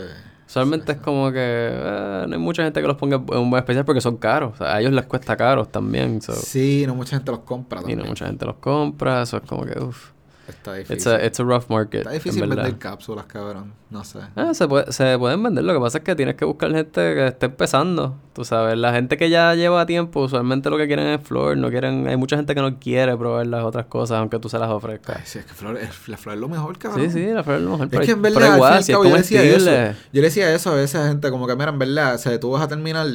[0.56, 3.60] Usualmente es como que eh, no hay mucha gente que los ponga en un buen
[3.62, 4.54] especial porque son caros.
[4.54, 6.22] O sea, a ellos les cuesta caros también.
[6.22, 8.00] so- Sí, no mucha gente los compra y también.
[8.00, 9.22] no mucha gente los compra.
[9.24, 10.12] Eso es como que, uff.
[10.48, 10.96] Está difícil.
[10.98, 12.02] It's a, it's a rough market.
[12.02, 13.74] Está difícil vender cápsulas, cabrón.
[13.90, 14.20] No sé.
[14.36, 15.64] Ah, se, puede- se pueden vender.
[15.64, 18.16] Lo que pasa es que tienes que buscar gente que esté empezando.
[18.34, 21.58] Tú sabes, la gente que ya lleva tiempo, usualmente lo que quieren es flor.
[21.58, 24.60] No quieren, hay mucha gente que no quiere probar las otras cosas, aunque tú se
[24.60, 25.16] las ofrezcas.
[25.18, 27.10] Ay, sí, es que flor, es- la flor es lo mejor, cabrón.
[27.10, 27.86] Sí, sí, la flor es lo mejor.
[27.86, 29.66] Es pero- que en pero verdad, al igual, si es cabo, yo le decía eso.
[30.14, 32.40] Yo le decía eso a veces a gente, como que, mira, en verdad, o sea,
[32.40, 33.08] tú vas a terminar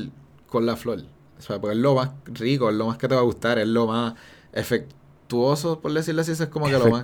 [0.48, 1.00] con la flor.
[1.38, 3.58] O sea, porque es lo más rico, es lo más que te va a gustar,
[3.58, 4.14] es lo más
[5.30, 7.02] efectuoso, por decirlo así, eso es como que lo más...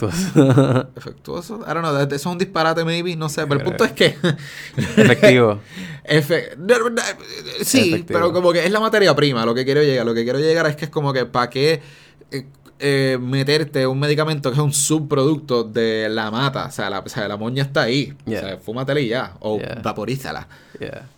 [0.97, 1.57] Efectuoso.
[1.67, 4.17] I don't know, eso es un disparate maybe, no sé, pero el punto es que...
[4.97, 5.61] Efectivo.
[6.05, 6.57] Efe-
[7.62, 8.19] Sí, Efectivo.
[8.19, 10.05] pero como que es la materia prima, lo que quiero llegar.
[10.07, 11.81] Lo que quiero llegar es que es como que para qué...
[12.31, 12.47] eh,
[12.79, 16.67] eh, meterte un medicamento que es un subproducto de la mata.
[16.67, 18.15] O sea, la, o sea, la moña está ahí.
[18.27, 18.39] Yeah.
[18.39, 19.35] O sea, fúmatela y ya.
[19.41, 19.81] O Yeah.
[19.83, 20.47] vaporízala.
[20.79, 21.09] Yeah.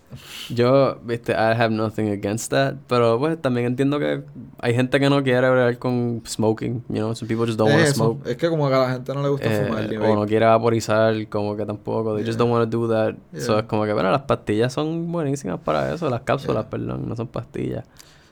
[0.49, 4.23] Yo, viste, I have nothing against that, pero pues también entiendo que
[4.61, 7.85] hay gente que no quiere bregar con smoking, you know, some people just don't want
[7.87, 8.27] to smoke.
[8.27, 9.89] Es que como que a la gente no le gusta Eh, fumar.
[9.89, 10.15] ni o vape.
[10.15, 13.15] no quiere vaporizar, como que tampoco, they just don't want to do that.
[13.39, 13.61] So Yeah.
[13.61, 17.27] es como que, bueno, las pastillas son buenísimas para eso, las cápsulas, perdón, no son
[17.27, 17.85] pastillas.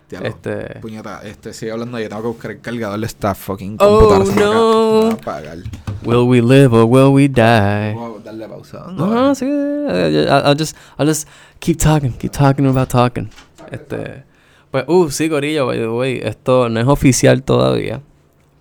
[0.09, 3.77] Diablo, este- Puñeta, este, sigue hablando yo tengo que buscar el cargador de esta fucking
[3.81, 4.33] Oh, computadora.
[4.33, 5.11] acaba- no.
[5.11, 5.59] apagar.
[6.05, 7.97] Will we live or will we die?
[8.25, 8.87] Darle pausa.
[8.93, 13.29] No, no, sí, I'll I'll just, I'll just keep talking, keep talking about talking.
[13.73, 14.23] Este,
[14.71, 18.01] pues, uh, sí, Corillo, by the way, esto no es oficial todavía,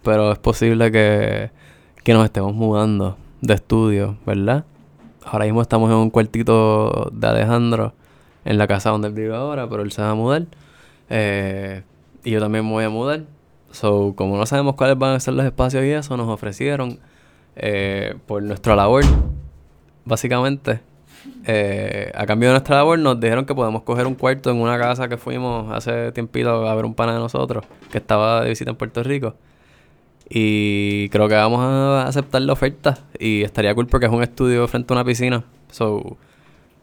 [0.02, 1.52] pero es posible que,
[2.04, 4.66] que nos estemos mudando de estudio, ¿verdad?
[5.24, 7.94] Ahora mismo estamos en un cuartito de Alejandro,
[8.46, 10.46] en la casa donde él vive ahora, pero él se va a mudar.
[11.10, 11.84] Eh,
[12.24, 13.24] y yo también me voy a mudar.
[13.72, 17.00] So, como no sabemos cuáles van a ser los espacios y eso, nos ofrecieron
[17.56, 19.04] eh, por nuestra labor,
[20.06, 20.80] básicamente.
[21.46, 24.78] eh, a cambio de nuestra labor, nos dijeron que podemos coger un cuarto en una
[24.78, 28.72] casa que fuimos hace tiempito a ver un pana de nosotros que estaba de visita
[28.72, 29.36] en Puerto Rico.
[30.30, 32.98] Y creo que vamos a aceptar la oferta.
[33.20, 35.44] Y estaría cool porque es un estudio frente a una piscina.
[35.72, 36.18] So,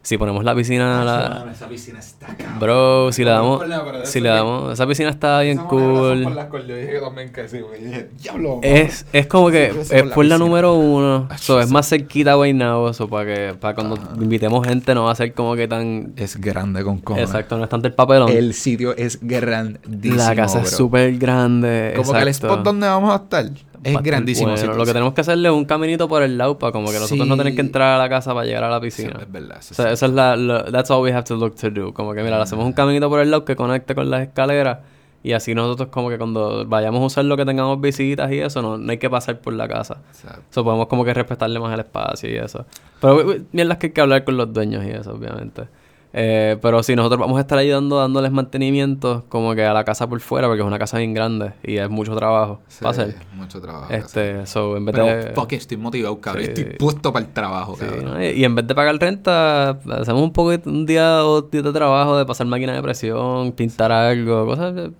[0.03, 1.01] si ponemos la piscina.
[1.01, 2.59] a la- Esa piscina está cabrón.
[2.59, 3.57] Bro, si le damos.
[3.59, 4.73] problema, Si eso le que- damos.
[4.73, 6.35] Esa piscina está bien Esa por cool.
[6.35, 7.81] las cuales yo dije que también que sí, güey.
[7.81, 8.59] Y dije, diablo.
[8.61, 10.37] Es, es como que Eso es por la por la piscina.
[10.37, 11.27] número uno.
[11.31, 12.93] Ah, So, es más cerquita Guaynabo.
[12.93, 14.09] So, para que para cuando Ajá.
[14.21, 16.13] invitemos gente no va a ser como que tan.
[16.17, 17.29] Es grande con cojones.
[17.29, 18.29] Exacto, no es tanto el papelón.
[18.29, 20.17] El sitio es grandísimo.
[20.17, 21.93] la casa es súper grande.
[21.95, 23.49] Como que el spot donde vamos a estar
[23.83, 24.51] es grandísimo.
[24.51, 24.73] bueno.
[24.73, 27.27] Lo que tenemos que hacerle es un caminito por el lado para como que nosotros
[27.27, 29.19] no tener que entrar a la casa para llegar a la Sí, piscina.
[29.21, 29.57] es verdad.
[29.59, 29.93] eso O sea, sí.
[29.93, 31.93] eso es la, lo- That's all we have to look to do.
[31.93, 34.79] Como que, mira, le hacemos un caminito por el lado que conecte con las escaleras.
[35.25, 38.61] Y así nosotros, como que cuando vayamos a usar lo que tengamos visitas y eso,
[38.61, 39.99] no, no hay que pasar por la casa.
[40.11, 40.41] Exacto.
[40.49, 42.65] So, podemos como que respetarle más el espacio y eso.
[42.99, 45.63] Pero mierdas que hay que hablar con los dueños y eso, obviamente.
[46.15, 50.07] Eh, pero sí, nosotros vamos a estar ayudando dándoles mantenimiento como que a la casa
[50.07, 52.61] por fuera, porque es una casa bien grande y es mucho trabajo.
[52.67, 53.15] Sí, Va a ser.
[53.33, 53.91] Mucho trabajo.
[53.91, 55.33] Este, so, en vez Pero, de...
[55.33, 56.43] fuck, estoy motivado, cabrón.
[56.45, 56.49] Sí.
[56.51, 58.05] Estoy puesto para el trabajo, Sí, cabrón.
[58.05, 58.23] ¿no?
[58.23, 62.15] y, en vez de pagar renta, hacemos un poco un día o días de trabajo
[62.15, 64.75] de pasar máquina de presión, pintar algo, cosas.
[64.75, 64.91] de-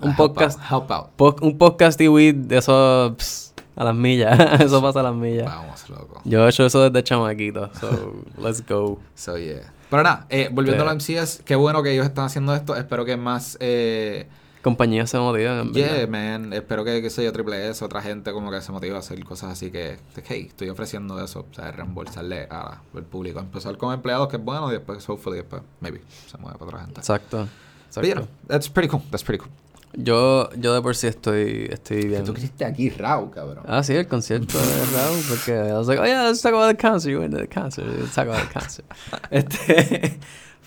[0.00, 1.06] Un Help podcast, out, Help out.
[1.16, 5.46] po- un podcast y weed, eso pss, a las millas, eso pasa a las millas.
[5.46, 6.20] Vamos, loco.
[6.24, 8.98] Yo he hecho eso desde chamaquito, so let's go.
[9.14, 9.72] So, yeah.
[9.90, 12.76] Pero nada, eh, volviendo a la MCS, qué bueno que ellos están haciendo esto.
[12.76, 13.56] Espero que más.
[13.60, 14.28] Eh,
[14.62, 16.52] Compañías se motivan, en yeah, man.
[16.52, 19.22] Espero que, que sé yo, Triple S, otra gente como que se motive a hacer
[19.24, 21.46] cosas así que, hey, estoy ofreciendo eso.
[21.50, 23.38] O sea, reembolsarle al público.
[23.38, 26.80] Empezar con empleados, que es bueno, y después, hopefully, después, maybe, se mueve para otra
[26.80, 27.00] gente.
[27.00, 27.48] Exacto.
[27.86, 28.14] Exacto.
[28.14, 29.02] know, that's pretty cool.
[29.10, 29.52] That's pretty cool.
[29.94, 32.24] Yo, yo de por sí estoy, estoy bien.
[32.24, 33.64] Tú quisiste aquí, Raúl, cabrón.
[33.66, 36.68] Ah, sí, el concierto de Raúl, porque I was like, oh yeah, let's talk about
[36.68, 37.10] the concert.
[37.10, 38.86] You went to the concert, let's talk about the concert.
[39.30, 40.18] este,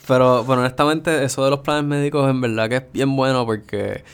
[0.08, 4.04] pero, bueno, honestamente, eso de los planes médicos en verdad que es bien bueno porque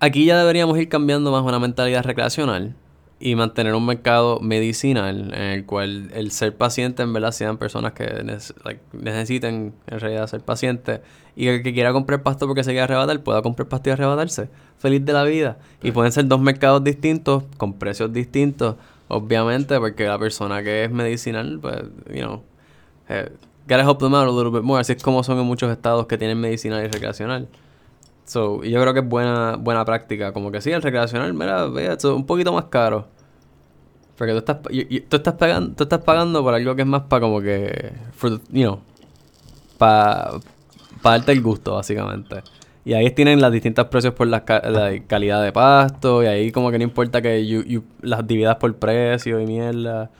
[0.00, 2.74] aquí ya deberíamos ir cambiando más una mentalidad recreacional
[3.24, 7.92] y mantener un mercado medicinal en el cual el ser paciente en verdad sean personas
[7.92, 8.04] que
[8.64, 11.02] like, necesiten en realidad ser pacientes
[11.36, 14.48] y el que quiera comprar pasto porque se quiera arrebatar pueda comprar pasto y arrebatarse.
[14.76, 15.58] Feliz de la vida.
[15.84, 18.74] Y pueden ser dos mercados distintos con precios distintos
[19.06, 21.76] obviamente porque la persona que es medicinal pues
[22.08, 22.42] you know
[23.08, 23.30] eh,
[23.68, 24.80] gotta help them out a little bit more.
[24.80, 27.46] Así es como son en muchos estados que tienen medicinal y recreacional
[28.24, 30.32] So, y yo creo que es buena, buena práctica.
[30.32, 33.08] Como que sí, el recreacional, mira, vea, es un poquito más caro.
[34.16, 37.20] Porque tú estás, tú estás pagando, tú estás pagando por algo que es más para
[37.20, 38.80] como que, for you know,
[39.78, 40.32] para
[41.02, 42.42] darte el gusto, básicamente.
[42.84, 46.52] Y ahí tienen los distintos precios por la, ca- la calidad de pasto, y ahí
[46.52, 50.10] como que no importa que you- you- las dividas por precio y mierda.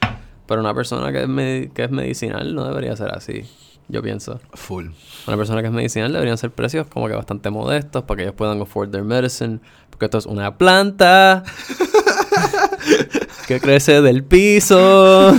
[0.46, 3.42] Pero una persona que es, que es medicinal no debería ser así,
[3.92, 4.40] yo pienso.
[4.54, 4.86] Full.
[5.28, 8.34] Una persona que es medicinal deberían ser precios como que bastante modestos para que ellos
[8.34, 9.60] puedan afford their medicine.
[9.90, 11.44] Porque esto es una planta
[13.46, 15.32] que crece del piso.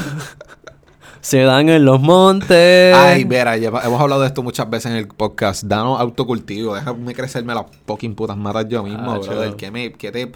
[1.21, 2.93] Se dan en los montes.
[2.95, 5.63] Ay, Vera, lleva- hemos hablado de esto muchas veces en el podcast.
[5.63, 6.75] Danos autocultivo.
[6.75, 9.55] Déjame crecerme las fucking putas matas yo mismo, Ah, brother.
[9.55, 10.31] ¿Qué me, qué te,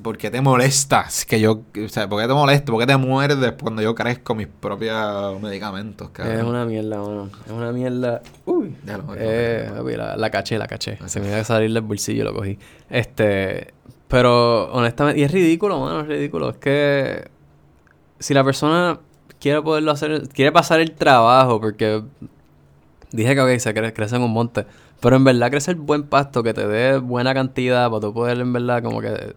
[0.00, 1.24] ¿Por qué te molestas?
[1.26, 2.72] Que yo, o sea, ¿por qué te molesta?
[2.72, 6.36] ¿Por qué te muerdes cuando yo crezco mis propios medicamentos, cabrón?
[6.38, 7.28] Es una mierda, mano.
[7.44, 8.22] Es una mierda.
[8.46, 8.74] Uy.
[8.86, 10.98] Ya lo- Eh, papi, la, la caché, la caché.
[11.06, 12.58] Se me iba a salir del bolsillo y lo cogí.
[12.88, 13.74] Este.
[14.08, 16.50] Pero, honestamente, y es ridículo, mano, es ridículo.
[16.50, 17.28] Es que.
[18.18, 18.98] Si la persona
[19.40, 22.02] quiere poderlo hacer, quiere pasar el trabajo, porque.
[23.10, 24.64] Dije que, ok, se cre- crece en un monte.
[25.00, 28.38] Pero en verdad crece el buen pasto que te dé buena cantidad para tú poder,
[28.40, 29.34] en verdad, como que.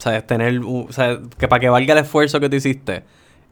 [0.00, 0.26] ¿Sabes?
[0.26, 0.60] Tener,
[0.90, 3.04] sea, que para que valga el esfuerzo que tú hiciste,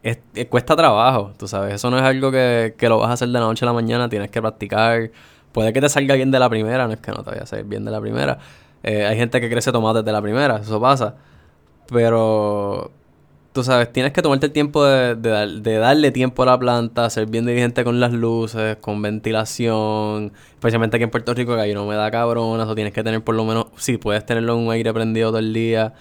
[0.02, 1.74] es- cuesta trabajo, tú sabes.
[1.74, 3.72] Eso no es algo que, que lo vas a hacer de la noche a la
[3.74, 5.10] mañana, tienes que practicar.
[5.52, 7.46] Puede que te salga bien de la primera, no es que no te vaya a
[7.46, 8.38] salir bien de la primera.
[8.82, 11.16] Eh, hay gente que crece tomates de la primera, eso pasa.
[11.92, 12.90] Pero,
[13.52, 17.08] tú sabes, tienes que tomarte el tiempo de, de de darle tiempo a la planta,
[17.10, 21.72] ser bien diligente con las luces, con ventilación, especialmente aquí en Puerto Rico que hay
[21.72, 24.72] una humedad cabrona, o tienes que tener por lo menos, si puedes tenerlo en un
[24.72, 25.94] aire prendido todo el día,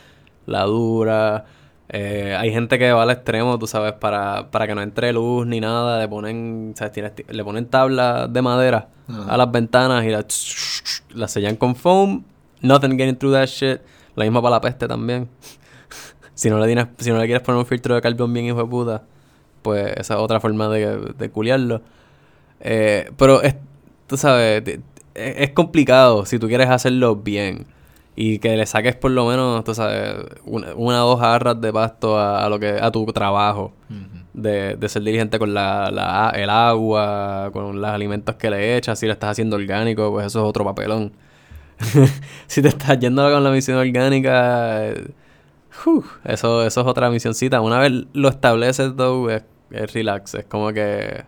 [0.47, 1.45] la dura.
[1.89, 5.45] Eh, hay gente que va al extremo, tú sabes, para, para que no entre luz
[5.47, 6.91] ni nada, le ponen, ¿sabes?
[6.93, 9.33] Tienes ti- le ponen tablas de madera Ajá.
[9.33, 12.23] a las ventanas y las las sellan con foam,
[12.61, 13.79] nothing getting through that shit.
[14.15, 15.29] Lo mismo para la peste también.
[16.33, 18.57] Si no le tienes, si no le quieres poner un filtro de carbón bien hijo
[18.59, 19.01] de puta,
[19.63, 21.81] pues esa es otra forma de, de culiarlo.
[22.59, 23.55] Eh, pero es,
[24.05, 24.79] tú sabes, es,
[25.15, 27.65] es complicado si tú quieres hacerlo bien.
[28.19, 31.71] Y que le saques por lo menos, tú sabes, una, una o dos jarras de
[31.71, 33.73] pasto a, a lo que, a tu trabajo.
[34.33, 38.97] De, de ser diligente con la, la- el agua, con los alimentos que le echas.
[38.99, 41.11] Si lo estás haciendo orgánico, pues eso es otro papelón.
[42.47, 45.11] si te estás yendo con la misión orgánica, eh,
[46.23, 47.61] eso, eso es otra misioncita.
[47.61, 50.33] Una vez lo estableces, though, es, es relax.
[50.35, 51.23] Es como que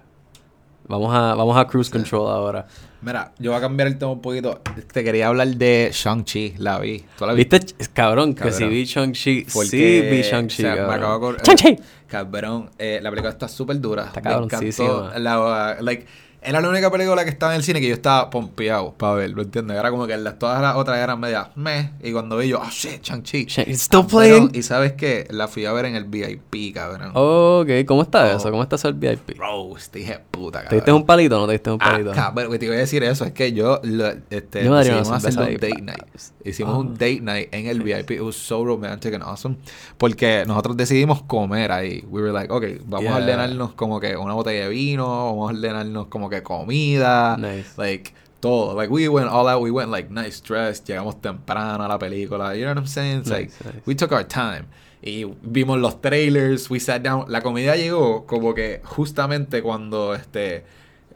[0.87, 2.65] vamos a, vamos a cruise control ahora.
[3.01, 4.61] Mira, yo voy a cambiar el tema un poquito.
[4.91, 7.05] Te quería hablar de Shang-Chi, la vi.
[7.17, 7.57] ¿Tú la ¿Viste?
[7.61, 8.69] Ch- Cabrón, que si Cabrón.
[8.71, 9.45] vi Shang-Chi.
[9.47, 10.63] Sí, vi Shang-Chi.
[10.63, 10.93] o sea, me cabrón.
[11.03, 11.77] acabo de ¡Shang-Chi!
[12.07, 14.05] Cabrón, eh, la película está súper dura.
[14.07, 14.87] Está Me cabroncísima.
[14.89, 15.19] encantó.
[15.19, 16.05] La, like,
[16.41, 19.31] era la única película que estaba en el cine que yo estaba pompeado para ver,
[19.31, 19.77] ¿lo entiendes?
[19.77, 21.91] Era como que las, todas las otras eran media meh.
[22.01, 23.19] Y cuando vi yo, oh shit, still
[23.57, 24.51] Ah, cabrón, playing.
[24.53, 25.27] Y sabes qué?
[25.31, 27.11] La fui a ver en el VIP, cabrón.
[27.13, 28.37] Ok, ¿cómo está Oh.
[28.37, 28.51] eso?
[28.51, 29.37] ¿Cómo está eso el VIP?
[29.37, 30.77] Bro, este dije puta, ¿Te cabrón.
[30.79, 32.11] diste un palito o no te diste un Ah, palito?
[32.11, 35.53] cabrón, te iba a decir eso, es que yo lo, este, Yo decidimos hacer un
[35.53, 36.03] date night.
[36.45, 36.77] Hicimos Ah.
[36.79, 38.11] un date night en el VIP.
[38.11, 39.57] It was so romantic and awesome.
[39.97, 42.03] Porque nosotros decidimos comer ahí.
[42.09, 43.15] We were like, ok, vamos a Yeah.
[43.17, 47.37] ordenarnos como que una botella de vino, vamos a ordenarnos como que comida.
[47.37, 47.77] Nice.
[47.77, 48.73] Like, todo.
[48.75, 49.61] Like, we went all out.
[49.61, 50.81] We went like nice dress.
[50.83, 52.55] Llegamos temprano a la película.
[52.55, 53.19] You know what I'm saying?
[53.19, 53.85] It's Nice, like, nice.
[53.85, 54.67] we took our time.
[55.01, 57.25] Y vimos los trailers, we sat down.
[57.29, 60.65] La comida llegó como que justamente cuando este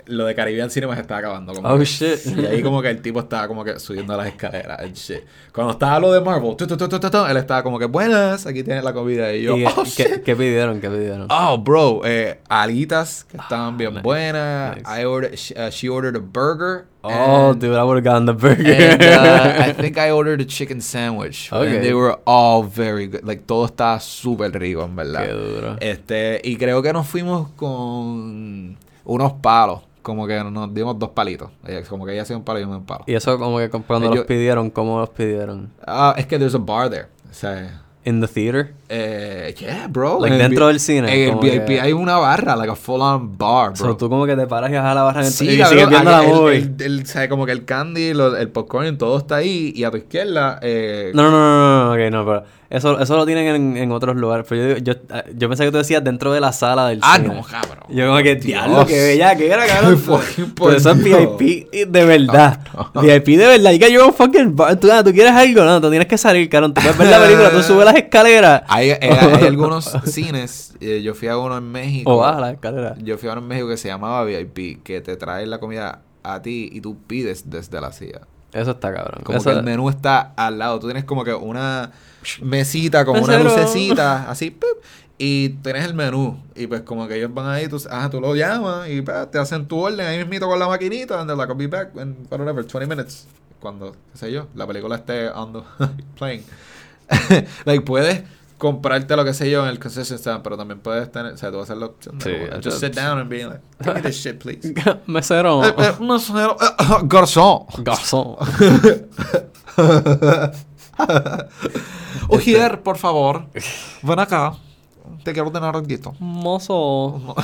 [0.05, 1.53] lo de Caribbean Cinema se estaba acabando.
[1.53, 2.25] Como Oh, que- shit.
[2.37, 5.21] Y ahí como que el tipo estaba como que subiendo las escaleras and shit.
[5.53, 8.83] Cuando estaba lo de Marvel, tu, tu, tu, él estaba como que buenas, aquí tienes
[8.83, 9.33] la comida.
[9.33, 10.23] Y yo, ¿Y oh, qué, shit.
[10.23, 10.81] qué pidieron?
[10.81, 11.27] ¿Qué pidieron?
[11.29, 14.77] Oh, bro, eh, alitas que estaban bien nice, buenas.
[14.77, 15.01] nice.
[15.01, 16.85] I ordered, she, uh, she ordered a burger.
[17.03, 18.71] oh, and- dude, I would have gotten the burger.
[18.73, 21.51] And uh, I think I ordered a chicken sandwich.
[21.51, 21.75] Okay.
[21.75, 23.23] And they were all very good.
[23.25, 25.25] Like todo estaba súper rico, en verdad.
[25.25, 25.75] Qué duro.
[25.79, 29.81] Este, y creo que nos fuimos con unos palos.
[30.03, 31.49] Como que nos dimos dos palitos.
[31.89, 33.03] Como que ella hacía un palo y yo me un palo.
[33.07, 35.71] Y eso como que cu- cuando Yo- los pidieron, ¿cómo los pidieron?
[35.87, 37.07] Ah, es que there's a bar there.
[37.31, 38.73] O sea, In the theater?
[38.89, 40.19] eh, yeah, bro.
[40.19, 42.75] Like En el dentro del cine, En el VIP que- hay una barra, like a
[42.75, 43.77] full on bar, bro.
[43.77, 46.03] So, tú como que te paras y vas a la barra Sí, y sigues viendo
[46.03, 46.57] la el, movie.
[46.57, 49.71] el- el- o sea, como que el candy, lo- el popcorn, todo está ahí.
[49.73, 52.43] Y a tu izquierda, eh, No, no, no, no, no, ok, no, pero
[52.73, 54.45] eso, eso lo tienen en, en otros lugares.
[54.49, 54.93] Pero yo, yo,
[55.35, 57.35] yo pensé que tú decías dentro de la sala del Ah, cine.
[57.35, 57.85] no, cabrón.
[57.89, 60.01] Yo como que, diablo, que bella, que era, cabrón.
[60.55, 62.59] Pero eso es VIP de verdad.
[62.95, 63.71] VIP de verdad.
[63.71, 64.75] Y que yo fucking bar.
[64.79, 65.63] Tú, ah, ¿tú quieres algo?
[65.63, 66.73] No, tú tienes que salir, cabrón.
[66.73, 68.63] Tú puedes ver la película, tú subes las escaleras.
[68.67, 72.11] Hay, eh, hay algunos cines, eh, yo fui a uno en México.
[72.11, 72.97] O bajas las escaleras.
[73.03, 76.01] Yo fui a uno en México que se llamaba VIP, que te trae la comida
[76.23, 78.21] a ti y tú pides desde la silla.
[78.53, 79.23] Eso está cabrón.
[79.23, 80.79] Como Eso- que el menú está al lado.
[80.79, 81.91] Tú tienes como que una
[82.41, 84.63] mesita con una lucecita, así, ¡pip!
[85.17, 86.37] y tienes el menú.
[86.55, 89.37] Y pues como que ellos van ahí, tú, ah, tú lo llamas y pa, te
[89.39, 92.27] hacen tu orden ahí mismito con la maquinita, and they're like, I'll be back in
[92.29, 93.27] whatever, 20 minutes.
[93.59, 95.59] Cuando, qué sé yo, la película esté on the
[96.17, 96.43] playing.
[97.65, 98.23] like, puedes
[98.63, 101.51] comprarte lo que sé yo en el concession stand, pero también puedes tener, o sea,
[101.51, 103.93] tú vas a hacer la opción de Sí, just sit down and be like, give
[103.93, 104.73] me this shit, please.
[105.05, 105.65] Mesero.
[105.65, 107.65] Eh, eh, mesero, eh, eh, garzón.
[107.79, 108.37] Garzón.
[112.29, 113.47] Ujier, por favor,
[114.01, 114.53] ven acá.
[115.25, 116.15] Te quiero ordenar algo.
[116.19, 117.35] Mozo.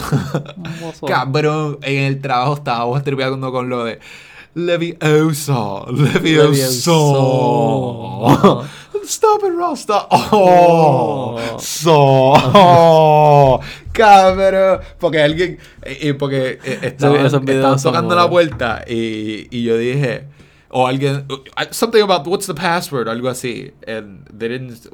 [0.80, 1.06] Mozo.
[1.06, 4.00] Cabrón, en el trabajo estábamos tripeando con lo de
[4.56, 6.92] Leviosa, Leviosa.
[6.92, 8.66] Levioso.
[9.10, 10.06] Stop it, Rasta.
[10.12, 11.60] Oh, Oh.
[11.60, 12.34] so.
[12.54, 13.60] Oh,
[13.92, 14.82] cabrón.
[15.00, 20.26] Porque alguien, eh, eh, porque eh, estaban, estaban tocando la puerta y, y yo dije,
[20.70, 21.38] o alguien, uh,
[21.72, 23.72] something about what's the password, algo así.
[23.88, 24.88] And they didn't,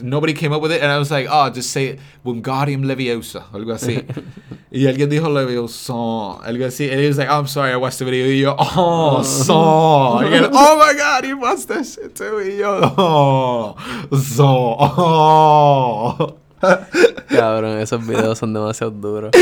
[0.00, 3.74] nobody came up with it, and I was like, oh, just say Wingardium Leviosa, algo
[3.74, 4.02] así.
[4.70, 7.98] y alguien dijo Leviosa, algo así, and he was like, oh, I'm sorry, I watched
[7.98, 8.26] the video.
[8.26, 9.54] Y yo, oh, so.
[10.22, 12.38] Y él, oh my god, he watched that shit too.
[12.40, 13.76] Y yo, oh,
[14.16, 16.36] so, oh.
[16.62, 19.32] Cabrón, esos videos son demasiado duros.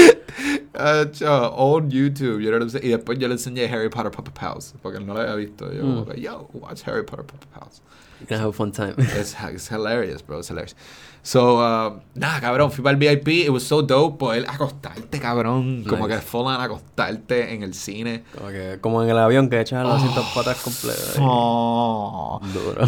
[0.75, 2.85] Uh, old YouTube, you know what I'm saying?
[2.87, 5.71] Y después yo le enseñé Harry Potter Puppet House, porque no lo había visto.
[5.71, 6.09] Yo, Mm.
[6.09, 7.83] like, yo, watch Harry Potter Puppet House.
[8.29, 8.95] You're gonna have a fun time.
[8.99, 10.39] It's, it's hilarious, bro.
[10.39, 10.75] It's hilarious.
[11.23, 13.29] So, uh, nada, cabrón, fui para el VIP.
[13.45, 15.85] It was so dope poder acostarte, cabrón.
[15.87, 16.17] Como Nice.
[16.19, 18.25] que full on acostarte en el cine.
[18.39, 21.17] Como, que, como en el avión que echas las cintas patas completas.
[21.21, 22.41] Oh.
[22.55, 22.87] Duro.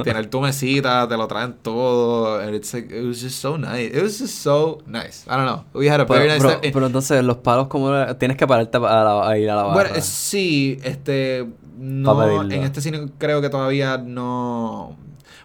[0.00, 2.40] y tener tu mesita, te lo traen todo.
[2.40, 3.92] And it's like, it was just so nice.
[3.96, 5.24] It was just so nice.
[5.28, 5.64] I don't know.
[5.72, 6.72] We had a Pero, very nice time.
[6.72, 9.90] pero entonces, los palos, como tienes que pararte a, la- a ir a la barra.
[9.90, 11.46] Bueno, sí, este.
[11.78, 14.96] No, en este cine creo que todavía no.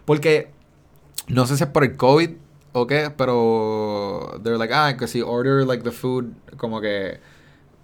[0.04, 0.50] Porque
[1.28, 2.30] no sé si es por el COVID
[2.72, 4.40] o qué, pero.
[4.42, 7.20] They're like, ah, que si order like the food, como que.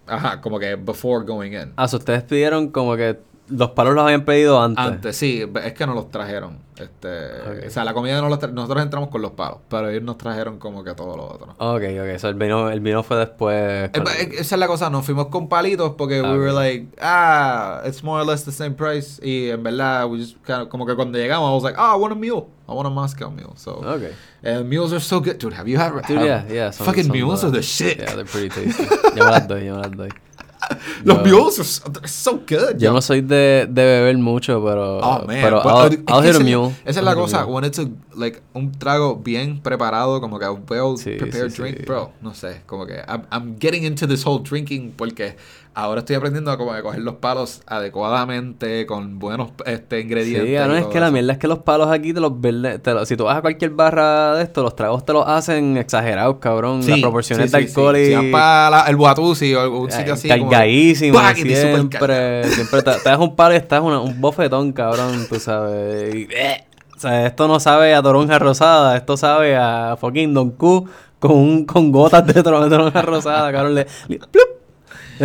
[0.07, 1.73] Ajá, como que before going in.
[1.77, 3.19] Ah, so ustedes pidieron como que
[3.51, 4.83] los palos los habían pedido antes.
[4.85, 6.57] Antes, sí, es que nos los trajeron.
[6.77, 7.67] Este, Ok.
[7.67, 10.17] O sea, la comida no los tra- nosotros entramos con los palos, pero ellos nos
[10.17, 11.53] trajeron como que todo lo otro.
[11.59, 12.17] Ok, ok.
[12.17, 13.91] So el vino, el vino fue después.
[13.91, 17.81] Con- Esa es la cosa, nos fuimos con palitos porque Ah, we were like, ah,
[17.85, 19.19] it's more or less the same price.
[19.23, 21.93] Y en verdad, we just kind of- como que cuando llegamos, I was like, ah,
[21.95, 22.45] I want a meal.
[22.67, 23.51] I want a Moscow meal.
[23.57, 24.03] So, Ok.
[24.43, 25.37] and meals are so good.
[25.37, 26.71] Dude, have you had Dude, have- yeah, yeah.
[26.71, 27.97] son- fucking son mules are the shit.
[27.99, 28.85] Yeah, they're pretty tasty.
[29.15, 30.09] yo me las doy, yo me las doy.
[31.03, 32.73] Los Yo- mules are so, good.
[32.77, 32.93] Yo yo.
[32.93, 34.99] no soy de, de beber mucho, pero.
[34.99, 35.41] Oh, man.
[35.41, 36.73] Pero But, I'll, I'll hit a mule.
[36.85, 37.45] Esa es la cosa.
[37.45, 41.57] When it's a, like, un trago bien preparado, como que a well Sí, prepared sí,
[41.61, 41.85] drink, sí.
[41.85, 42.11] bro.
[42.21, 45.35] No sé, como que I'm, I'm getting into this whole drinking porque
[45.73, 50.61] ahora estoy aprendiendo a como coger los palos adecuadamente, con buenos este, ingredientes.
[50.61, 52.81] Sí, no, es que la mierda es que los palos aquí te los venden.
[52.81, 55.77] te los- si tú vas a cualquier barra de esto, los tragos te los hacen
[55.77, 56.81] exagerados, cabrón.
[56.87, 58.01] Las proporciones sí, de sí, alcohol sí.
[58.01, 58.15] y.
[58.25, 60.29] Si para la- el Watusi o algún Ay, sitio así.
[60.29, 64.73] como Cargadísimo, super siempre, siempre te, te das un palo y estás una- un bofetón,
[64.73, 66.13] cabrón, tú sabes.
[66.15, 66.65] Y, eh,
[66.95, 70.87] o sea, esto no sabe a toronja rosada, esto sabe a fucking Don Q
[71.19, 73.75] con, un- con gotas de tor- toronja rosada, cabrón.
[73.75, 74.60] Le, le- plup.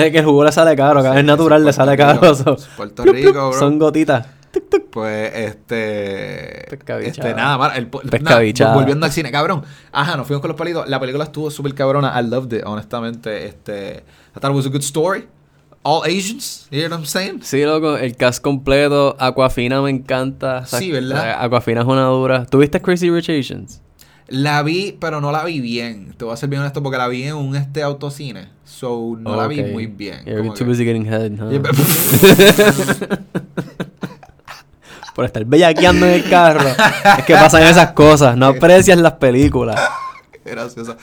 [0.05, 2.35] Es que el jugo le sale caro, cabrón, es natural, le sale caro.
[2.35, 3.53] So, Puerto Rico, bro.
[3.53, 4.27] Son gotitas.
[4.91, 6.75] Pues, este.
[6.75, 7.77] Este, nada, más.
[7.77, 7.91] El,
[8.23, 9.63] nada, volviendo al cine, cabrón.
[9.93, 10.89] Ajá, nos fuimos con los palitos.
[10.89, 12.19] La película estuvo súper cabrona.
[12.19, 13.47] I loved it, honestamente.
[13.47, 14.05] Este.
[14.35, 15.29] I thought it was a good story.
[15.83, 17.43] All Asians, you know what I'm saying?
[17.43, 20.67] Sí, loco, el cast completo, Aquafina me encanta.
[20.67, 21.29] Sí, ¿verdad?
[21.29, 22.45] Eh, Aquafina es una dura.
[22.45, 23.83] ¿Tuviste Crazy Rich Asians?
[24.27, 26.15] La vi, pero no la vi bien.
[26.17, 28.49] Te voy a ser bien honesto porque la vi en un este autocine.
[28.67, 30.25] So, no la vi muy bien.
[30.27, 31.51] You're too que- busy getting head, huh?
[35.15, 36.69] Por estar bellaqueando en el carro.
[37.19, 38.37] es que pasan esas cosas.
[38.37, 39.81] No aprecias las películas.
[40.45, 40.97] graciosa.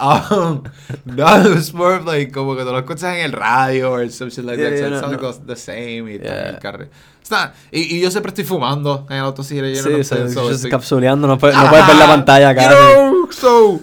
[0.00, 0.62] Um,
[1.04, 4.30] no, it's more of like como que tú lo escuchas en el radio or some
[4.30, 4.78] shit like Yeah, that.
[4.78, 5.28] yeah, so it no, sounds no.
[5.28, 6.48] like the same y está en Yeah.
[6.50, 6.86] el carro.
[7.20, 9.34] It's not- y, y yo siempre estoy fumando en el I'm
[9.76, 10.02] Sí?
[10.34, 11.28] So capsuleando.
[11.28, 12.74] No, puedes- no puedes ver la Ajá, pantalla you casi.
[12.74, 13.80] know, so,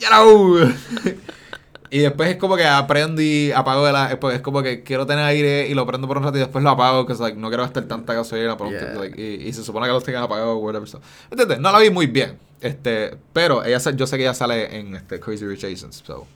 [0.00, 0.72] you know.
[1.96, 4.18] Y después es como que aprendo y apago de la...
[4.20, 6.64] Pues es como que quiero tener aire y lo prendo por un rato y después
[6.64, 7.06] lo apago.
[7.06, 8.56] Que like, no quiero gastar tanta gasolina.
[8.56, 8.94] Por un- Yeah.
[8.94, 10.88] like, y, y se supone que los tengan apagados o whatever.
[10.88, 11.00] So.
[11.30, 11.60] ¿Entiendes?
[11.60, 12.36] No la vi muy bien.
[12.60, 16.02] Este, pero ella, yo sé que ella sale en este, Crazy Rich Asians.
[16.04, 16.26] So,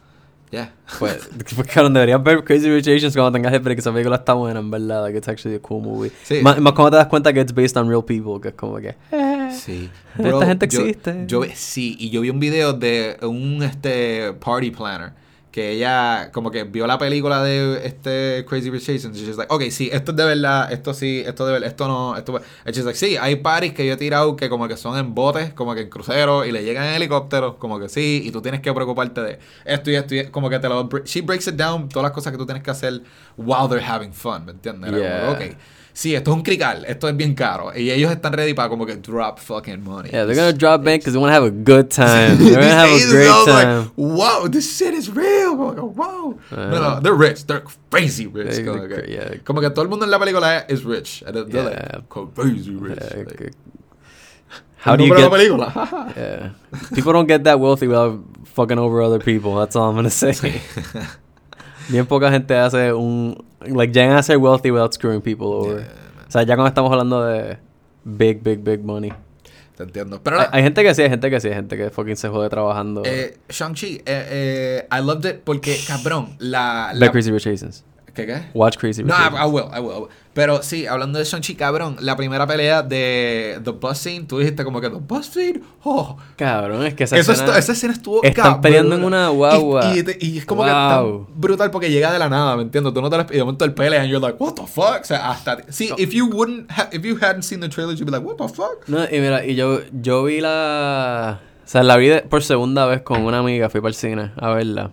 [0.50, 0.72] yeah.
[0.98, 3.78] Pues, pues cabrón, deberías ver Crazy Rich Asians cuando tengas el break.
[3.80, 5.02] Esa película está buena, en verdad.
[5.02, 6.12] Like, it's actually a cool movie.
[6.22, 6.40] Sí.
[6.42, 8.40] Más, más cuando te das cuenta que it's based on real people.
[8.40, 8.94] Que es como que...
[9.10, 9.90] eh, Sí.
[10.18, 11.24] Esta gente yo- existe.
[11.26, 15.12] Yo, sí, y yo vi un video de un este party planner
[15.58, 19.52] que ella como que vio la película de este Crazy Rich Asians y she's like,
[19.52, 22.74] ok, sí, esto es de verdad, esto sí, esto de verdad, esto no, esto and
[22.76, 25.52] she's like, sí, hay parties que yo he tirado que como que son en botes,
[25.54, 28.60] como que en cruceros y le llegan en helicópteros, como que sí, y tú tienes
[28.60, 31.88] que preocuparte de esto y esto y como que te lo, she breaks it down,
[31.88, 33.02] todas las cosas que tú tienes que hacer
[33.36, 34.92] while they're having fun, ¿me entiendes?
[34.92, 35.20] Era Yeah.
[35.20, 35.56] como, ok,
[35.98, 37.72] sí, esto es un crical, esto es bien caro.
[37.76, 40.10] Y ellos están ready para como que drop fucking money.
[40.10, 42.38] Yeah, they're gonna drop bank because they want to have a good time.
[42.38, 43.78] They're gonna have a great time.
[43.78, 45.56] Like, wow, this shit is real.
[45.56, 46.38] Como que, wow.
[46.52, 47.44] no, no, they're rich.
[47.46, 48.54] They're crazy rich.
[48.54, 49.38] They- como, they're que, yeah.
[49.44, 51.24] como que todo el mundo en la película es rich.
[51.26, 52.02] And they're Yeah.
[52.14, 53.00] like, crazy rich.
[53.00, 53.52] Yeah, Like,
[54.76, 55.28] How do you get...
[56.16, 56.50] Yeah.
[56.94, 58.20] People don't get that wealthy without
[58.54, 59.56] fucking over other people.
[59.56, 60.60] That's all I'm gonna say.
[61.90, 63.47] Bien poca gente hace un...
[63.74, 65.86] Like, llegan a ser wealthy without screwing people over.
[66.26, 67.58] O sea, ya cuando estamos hablando de
[68.04, 69.12] big, big, big money.
[69.76, 70.20] Te entiendo.
[70.22, 72.28] Pero Hay, hay gente que sí, hay gente que sí, hay gente que fucking se
[72.28, 73.02] jode trabajando.
[73.04, 76.90] eh, Shang-Chi, eh, eh, I loved it porque, cabrón, la...
[76.94, 77.84] La Crazy Rich Asians.
[78.12, 78.42] ¿Qué qué?
[78.54, 79.40] Watch Crazy No, Rich I, Asians.
[79.40, 80.08] I will, I will, I will.
[80.38, 84.62] Pero sí, hablando de Shang-Chi, cabrón, la primera pelea de The Bus Scene, tú dijiste
[84.62, 86.16] como que The Bus Scene, oh.
[86.36, 87.58] Cabrón, es que esa Eso escena...
[87.58, 88.60] esa escena estuvo Están cabrón.
[88.60, 89.92] peleando en una guagua.
[89.96, 91.26] Y, y y es como que Wow.
[91.26, 92.94] tan brutal porque llega de la nada, ¿me entiendes?
[92.94, 95.00] Tú no te la y de momento el pelea and you're like, what the fuck?
[95.00, 95.58] O sea, hasta...
[95.70, 98.36] Sí, if you wouldn't ha- if you hadn't seen the trailer, you'd be like, what
[98.36, 98.86] the fuck?
[98.86, 101.40] No, y mira, y yo, yo vi la...
[101.64, 104.30] O sea, la vi de- por segunda vez con una amiga, fui para el cine
[104.36, 104.92] a verla.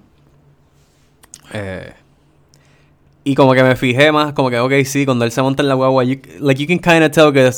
[1.54, 1.94] Eh,
[3.28, 5.68] y como que me fijé más, como que, ok, sí, cuando él se monta en
[5.70, 7.50] la guagua, you- like, you can kind of tell que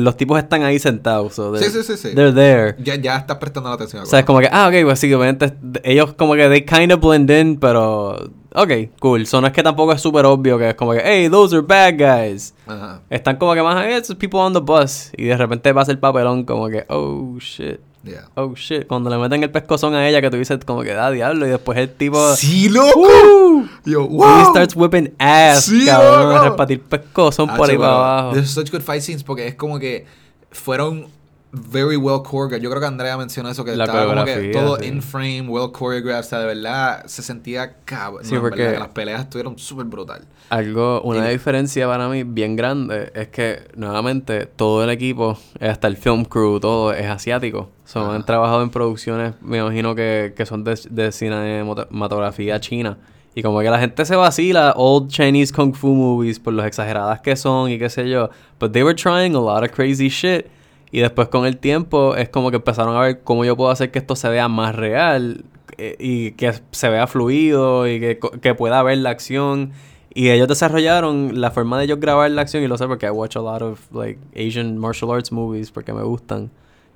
[0.00, 1.34] los tipos están ahí sentados.
[1.34, 2.14] So Sí, sí, sí, sí.
[2.14, 2.76] They're there.
[2.78, 4.04] Ya, ya estás prestando la atención.
[4.04, 5.52] O sea, es como que, ah, ok, pues sí, obviamente
[5.82, 8.30] ellos como que they kind of blend in, pero...
[8.54, 8.70] Ok,
[9.00, 9.26] cool.
[9.26, 11.66] So no es que tampoco es súper obvio que es como que, hey, those are
[11.66, 12.54] bad guys.
[12.66, 13.02] Ajá.
[13.10, 15.10] Están como que más, hey, it's people on the bus.
[15.18, 17.80] Y de repente pasa el papelón como que, oh, shit.
[18.06, 18.28] Yeah.
[18.36, 18.86] Oh, shit.
[18.86, 21.46] Cuando le meten el pescozón a ella que tú dices como que, da diablo.
[21.46, 22.34] Y después el tipo...
[22.36, 23.00] Sí, loco.
[23.00, 23.66] ¡Uh!
[23.84, 24.50] Yo, He wow.
[24.50, 26.28] starts whipping ass, Sí, cabrón.
[26.30, 26.36] loco.
[26.36, 28.32] A repartir pescozón por Ah, ahí sí, para abajo.
[28.34, 30.06] There's such good fight scenes porque es como que
[30.52, 31.08] fueron
[31.56, 32.62] very well choreographed.
[32.62, 34.86] Yo creo que Andrea mencionó eso, que La estaba como que todo sí.
[34.86, 36.20] in frame, well choreographed.
[36.26, 38.24] O sea, de verdad se sentía cabrón.
[38.24, 40.26] Sí, No, porque- verdad que las peleas estuvieron súper brutal.
[40.50, 41.30] Algo, una Dime.
[41.32, 46.60] diferencia para mí bien grande es que nuevamente todo el equipo, hasta el film crew,
[46.60, 47.70] todo es asiático.
[47.84, 48.14] So, Ajá.
[48.14, 52.98] han trabajado en producciones, me imagino que, que son de, de cinematografía china.
[53.34, 57.20] Y como que la gente se vacila old Chinese kung fu movies por lo exageradas
[57.20, 58.30] que son y qué sé yo.
[58.58, 60.46] But they were trying a lot of crazy shit.
[60.90, 63.90] Y después con el tiempo es como que empezaron a ver cómo yo puedo hacer
[63.90, 65.44] que esto se vea más real
[65.78, 69.72] eh, y que se vea fluido y que, que pueda ver la acción.
[70.14, 73.10] Y ellos desarrollaron la forma de ellos grabar la acción y lo sé porque I
[73.10, 76.50] watch a lot of like Asian martial arts movies porque me gustan.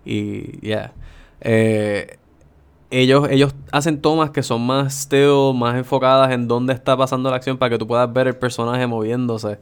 [0.04, 0.92] Y yeah.
[1.42, 2.16] Eh,
[2.90, 7.36] ellos, ellos hacen tomas que son más still, más enfocadas en dónde está pasando la
[7.36, 9.58] acción para que tú puedas ver el personaje moviéndose.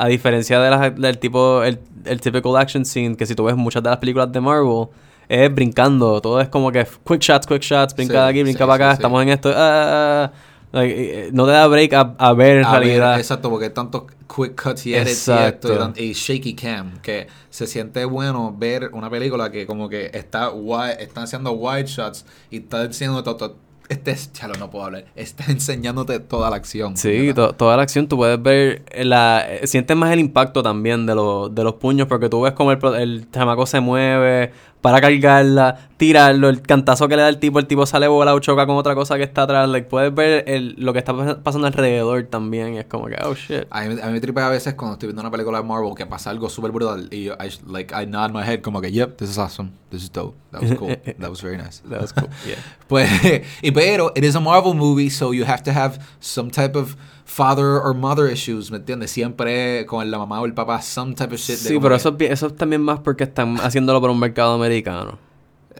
[0.00, 3.82] A diferencia de del tipo, el, el typical action scene, que si tú ves muchas
[3.82, 4.86] de las películas de Marvel,
[5.28, 6.20] es brincando.
[6.20, 8.74] Todo es como que quick shots, quick shots, brinca Sí, de aquí, brinca sí, para
[8.74, 9.50] acá, sí, estamos en esto.
[9.50, 10.38] ah, ah, ah.
[10.70, 10.94] Like,
[11.28, 13.18] eh, no te da break a, a ver en A ver, realidad.
[13.18, 14.02] exacto, porque tantos
[14.34, 15.72] quick cuts y edits y Exacto.
[15.72, 20.50] esto, y shaky cam, que se siente bueno ver una película que como que está
[20.50, 23.56] wide, están haciendo wide shots y está diciendo todo,
[23.88, 26.96] este es, chalo, no puedo hablar, está enseñándote toda la acción.
[26.96, 31.06] Sí, to- toda la acción tú puedes ver la eh, sientes más el impacto también
[31.06, 34.52] de los de los puños porque tú ves como el, el chamaco se mueve
[34.90, 38.66] para cargarla, tirarlo, el cantazo que le da el tipo, el tipo sale volado, choca
[38.66, 41.66] con otra cosa que está atrás, like, puedes ver el, lo que está pas- pasando
[41.66, 43.66] alrededor también, y es como que oh shit.
[43.70, 45.94] A mí, a mí me tripea a veces cuando estoy viendo una película de Marvel
[45.94, 48.90] que pasa algo súper brutal y yo, I, like, I nod my head como que,
[48.90, 51.82] yep, this is awesome, this is dope, that was cool, that was very nice.
[51.90, 52.28] That was cool.
[52.46, 52.56] Yeah.
[52.88, 53.06] Pues,
[53.62, 56.96] y pero, it is a Marvel movie, so you have to have some type of
[57.30, 59.10] father or mother issues, ¿me entiendes?
[59.10, 61.56] Siempre con la mamá o el papá, some type of shit.
[61.56, 65.18] Sí, pero eso es, eso es también más porque están haciéndolo por un mercado americano.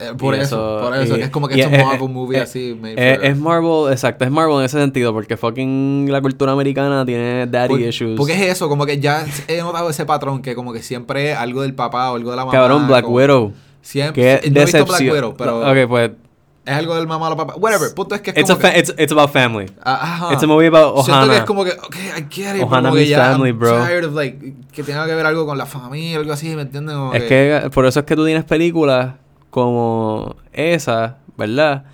[0.00, 2.08] eh, por eso, eso- por eso, y- es como que y es un es- Marvel
[2.10, 2.78] movie es- así.
[2.80, 6.52] made Eh, for- es Marvel, exacto, es Marvel en ese sentido, porque fucking la cultura
[6.52, 8.16] americana tiene daddy por- issues.
[8.16, 11.62] Porque es eso, como que ya he notado ese patrón que como que siempre algo
[11.62, 12.52] del papá o algo de la mamá.
[12.56, 13.52] Cabrón, Black como- Widow.
[13.82, 15.14] Siempre, Qué no he visto Black decepción.
[15.16, 16.10] Widow, pero Ok, pues.
[16.68, 17.54] Es algo del mamá o la papá.
[17.56, 19.66] Whatever, punto es que es It's, a como que, fa- it's, it's about family.
[19.82, 20.32] Ajá.
[20.32, 21.32] It's a movie about Siento Ohana.
[21.32, 23.50] que es como que, ok, I get it, Ohana pero como que meets ya family,
[23.50, 23.86] I'm bro.
[23.86, 26.94] tired of like, que tenga que ver algo con la familia, algo así, ¿me entiendes?
[26.94, 29.14] Como Es que por eso es que tú tienes películas
[29.50, 31.84] como esa, ¿verdad?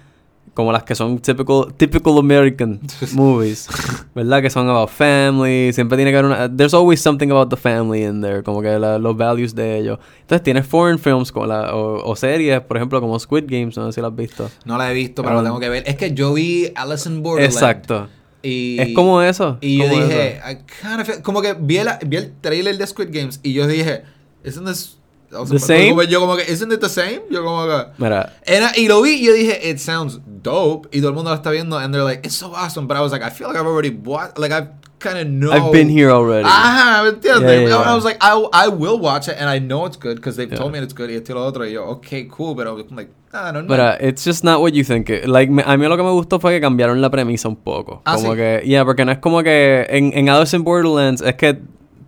[0.54, 2.80] Como las que son typical, typical American
[3.12, 3.66] movies,
[4.14, 4.40] ¿verdad?
[4.40, 6.48] Que son about family, siempre tiene que haber una...
[6.56, 9.98] There's always something about the family in there, como que la- los values de ellos.
[10.20, 13.86] Entonces tienes foreign films como la, o, o series, por ejemplo, como Squid Games, no
[13.86, 14.48] sé si las has visto.
[14.64, 15.82] No la he visto, pero la tengo que ver.
[15.86, 17.52] Es que yo vi Alice in Borderland.
[17.52, 18.08] Exacto.
[18.42, 19.58] Y, Es como eso.
[19.60, 20.50] Y yo dije, eso.
[20.50, 23.54] I kind of feel- como que vi el, vi el trailer de Squid Games y
[23.54, 24.02] yo dije,
[24.44, 24.98] isn't this
[25.32, 25.88] o sea, The same?
[25.90, 27.22] como- Yo como que, isn't it the same?
[27.30, 30.88] Yo como que Mira, I- y lo vi y yo dije, it sounds dope.
[30.92, 32.86] Y todo el mundo lo está viendo and they're like, it's so awesome.
[32.86, 34.68] But I was like, I feel like I've already watched, like I
[35.00, 35.50] kind of know.
[35.52, 36.44] I've been here already.
[36.48, 37.42] Ajá, ¿me entiendes?
[37.42, 37.94] Yeah, yeah, I- I yeah.
[37.94, 40.58] was like, I, I will watch it and I know it's good because they've Yeah.
[40.58, 41.64] told me it's good y lo otro.
[41.64, 42.54] Y yo, okay, cool.
[42.56, 43.68] Pero I'm like, ah, no, no.
[43.68, 45.10] Mira, it's just not what you think.
[45.26, 48.00] Like, me- a mí lo que me gustó fue que cambiaron la premisa un poco.
[48.06, 48.36] Ah, como ¿sí?
[48.38, 51.58] que, yeah, porque no es como que en, en Alice in Borderlands es que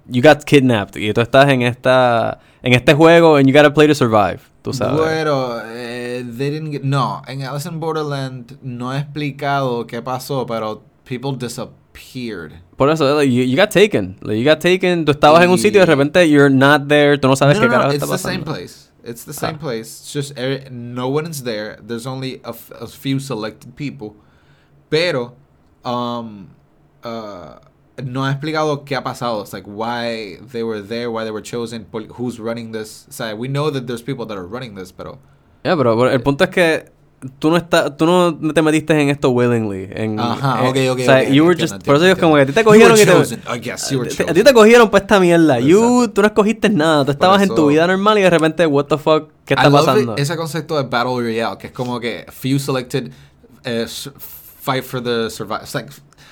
[0.08, 3.86] you got kidnapped y tú estás en esta en este juego and you gotta play
[3.86, 4.98] to survive, tú sabes.
[4.98, 10.46] Bueno, eh, they didn't get- no, en Alice in Borderland no he explicado qué pasó,
[10.46, 12.52] pero people disappeared.
[12.76, 14.16] Por eso, like, you, you got taken.
[14.20, 16.88] Like, you got taken, tú estabas en un Y- sitio y de repente you're not
[16.88, 18.52] there, tú no sabes no, qué no, no, carajo it's está the same pasando.
[18.52, 18.90] place.
[19.04, 19.60] It's the same Ah.
[19.60, 19.80] place.
[20.02, 21.78] It's just er- no one is there.
[21.80, 22.50] There's only a,
[22.80, 24.14] a few selected people.
[24.90, 25.34] Pero,
[25.84, 26.48] um,
[27.04, 27.60] uh,
[28.04, 29.42] no ha explicado qué ha pasado.
[29.42, 31.86] It's like why they were there, why they were chosen,
[32.18, 33.06] who's running this.
[33.08, 35.18] O sea, we know that there's people that are running this, pero
[35.64, 36.92] Ya, pero, el punto es que
[37.40, 39.88] tú no estás, tú no te metiste en esto willingly.
[39.90, 42.36] En, Ajá, en- ok, ok, O sea, ok, you were just, por eso es como
[42.36, 44.90] que a ti te cogieron y te, guess you were te- a ti te cogieron
[44.90, 45.58] para esta mierda.
[45.58, 47.04] You, tú no escogiste nada.
[47.04, 49.66] Tú estabas en tu eso- vida normal y de repente, what the fuck, ¿qué está
[49.66, 50.12] I love pasando?
[50.12, 53.10] it- ese concepto de Battle Royale, que es como que few selected
[53.64, 54.10] s-
[54.60, 55.62] fight for the survival.
[55.64, 55.90] It's like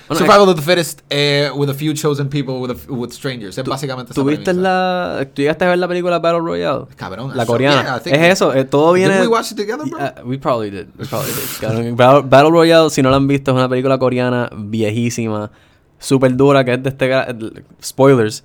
[0.08, 3.56] Bueno, survival of the fittest eh, with a few chosen people with, a- with strangers.
[3.56, 4.62] Es básicamente esa ¿Tú viste premisa.
[4.62, 6.84] la, tú llegaste a ver la película Battle Royale?
[6.96, 7.82] Cabrón, La coreana.
[7.82, 9.14] yeah, I think- es eso, eh, todo viene...
[9.14, 9.98] Didn't we watch it together, bro?
[9.98, 10.88] Yeah, we probably did.
[10.98, 11.94] We probably did.
[11.96, 15.50] Battle, Battle Royale, si no la han visto, es una película coreana viejísima,
[15.98, 17.64] súper dura, que es de este...
[17.82, 18.44] Spoilers.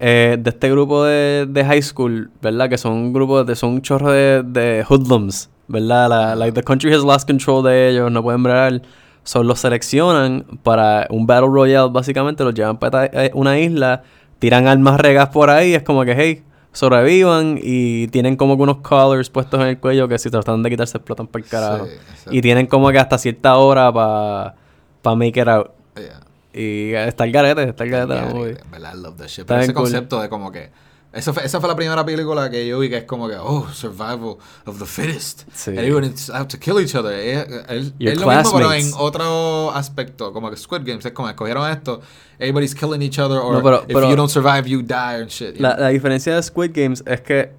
[0.00, 2.68] eh, de este grupo de, de high school, ¿verdad?
[2.68, 3.54] Que son un grupo de...
[3.56, 6.08] Son un chorro de, de hoodlums, ¿verdad?
[6.08, 8.82] La, like, the country has lost control de ellos, no pueden bregar.
[9.22, 12.42] So, los seleccionan para un Battle Royale, básicamente.
[12.44, 14.02] Los llevan para eh, una isla,
[14.38, 15.74] tiran armas regas por ahí.
[15.74, 16.42] Es como que, hey,
[16.72, 17.58] sobrevivan.
[17.62, 20.96] Y tienen como que unos collars puestos en el cuello que si tratan de quitarse
[20.98, 21.86] explotan por el carajo.
[21.86, 24.54] Sí, y tienen como que hasta cierta hora para
[25.02, 25.70] pa make it out.
[25.96, 26.20] Yeah.
[26.52, 28.56] Y está el garete, está el garete la Yeah, movie.
[28.62, 29.40] en verdad, I love that shit.
[29.40, 29.82] Está Pero ese cool.
[29.84, 30.70] concepto de como que.
[31.12, 33.66] Eso fue, esa fue la primera película que yo vi que es como que, oh,
[33.72, 35.42] survival of the fittest.
[35.52, 35.72] Sí.
[35.72, 37.12] Everyone out to kill each other.
[37.12, 40.32] Es, es- es lo mismo, pero en otro aspecto.
[40.32, 42.00] Como que Squid Games es como escogieron esto.
[42.38, 43.38] Everybody's killing each other.
[43.38, 45.58] Or No, pero- if pero- you don't survive, you die and shit.
[45.58, 47.52] La, la diferencia de Squid Games es que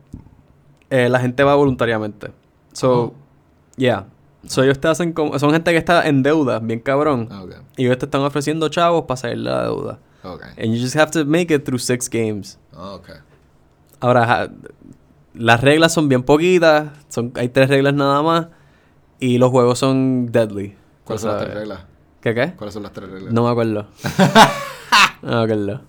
[0.90, 2.32] eh, la gente va voluntariamente.
[2.72, 3.14] So, Oh.
[3.76, 4.06] yeah.
[4.48, 5.38] So, ellos te hacen como...
[5.40, 7.30] Son gente que está en deuda, bien cabrón.
[7.32, 10.00] Ok, Y ellos te están ofreciendo chavos para salir de la deuda.
[10.24, 12.58] ok, And you just have to make it through six games.
[12.74, 13.10] ok.
[14.02, 14.50] Ahora,
[15.34, 16.90] las reglas son bien poquitas.
[17.08, 18.48] Son, hay tres reglas nada más.
[19.20, 20.76] Y los juegos son deadly.
[21.06, 21.80] ¿Cuáles son las tres reglas?
[22.20, 22.54] ¿Qué qué?
[22.56, 23.34] ¿Cuáles son las tres reglas?
[23.34, 23.88] No me acuerdo.
[25.22, 25.82] no me acuerdo.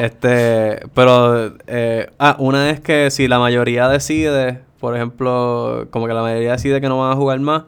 [0.00, 6.14] Este, pero, eh, ah, una es que si la mayoría decide, por ejemplo, como que
[6.14, 7.64] la mayoría decide que no van a jugar más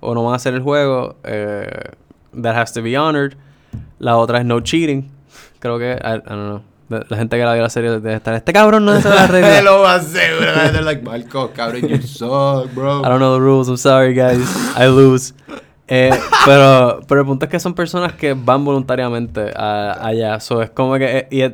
[0.00, 1.90] o no van a hacer el juego, eh,
[2.38, 3.36] that has to be honored.
[3.98, 5.10] La otra es no cheating.
[5.58, 6.69] Creo que, I, I don't know.
[6.90, 9.62] La, gente que la vio la serie debe estar, este cabrón no sabe las reglas.
[9.64, 10.46] Lo más seguro.
[10.72, 13.00] They're like, Marco, cabrón, you suck, bro.
[13.00, 13.68] I don't know the rules.
[13.68, 14.40] I'm sorry, guys.
[14.76, 15.32] I lose.
[15.86, 16.10] Eh,
[16.44, 20.38] pero, pero el punto es que son personas que van voluntariamente a- allá.
[20.40, 21.18] So, es como que...
[21.18, 21.52] eh, y es,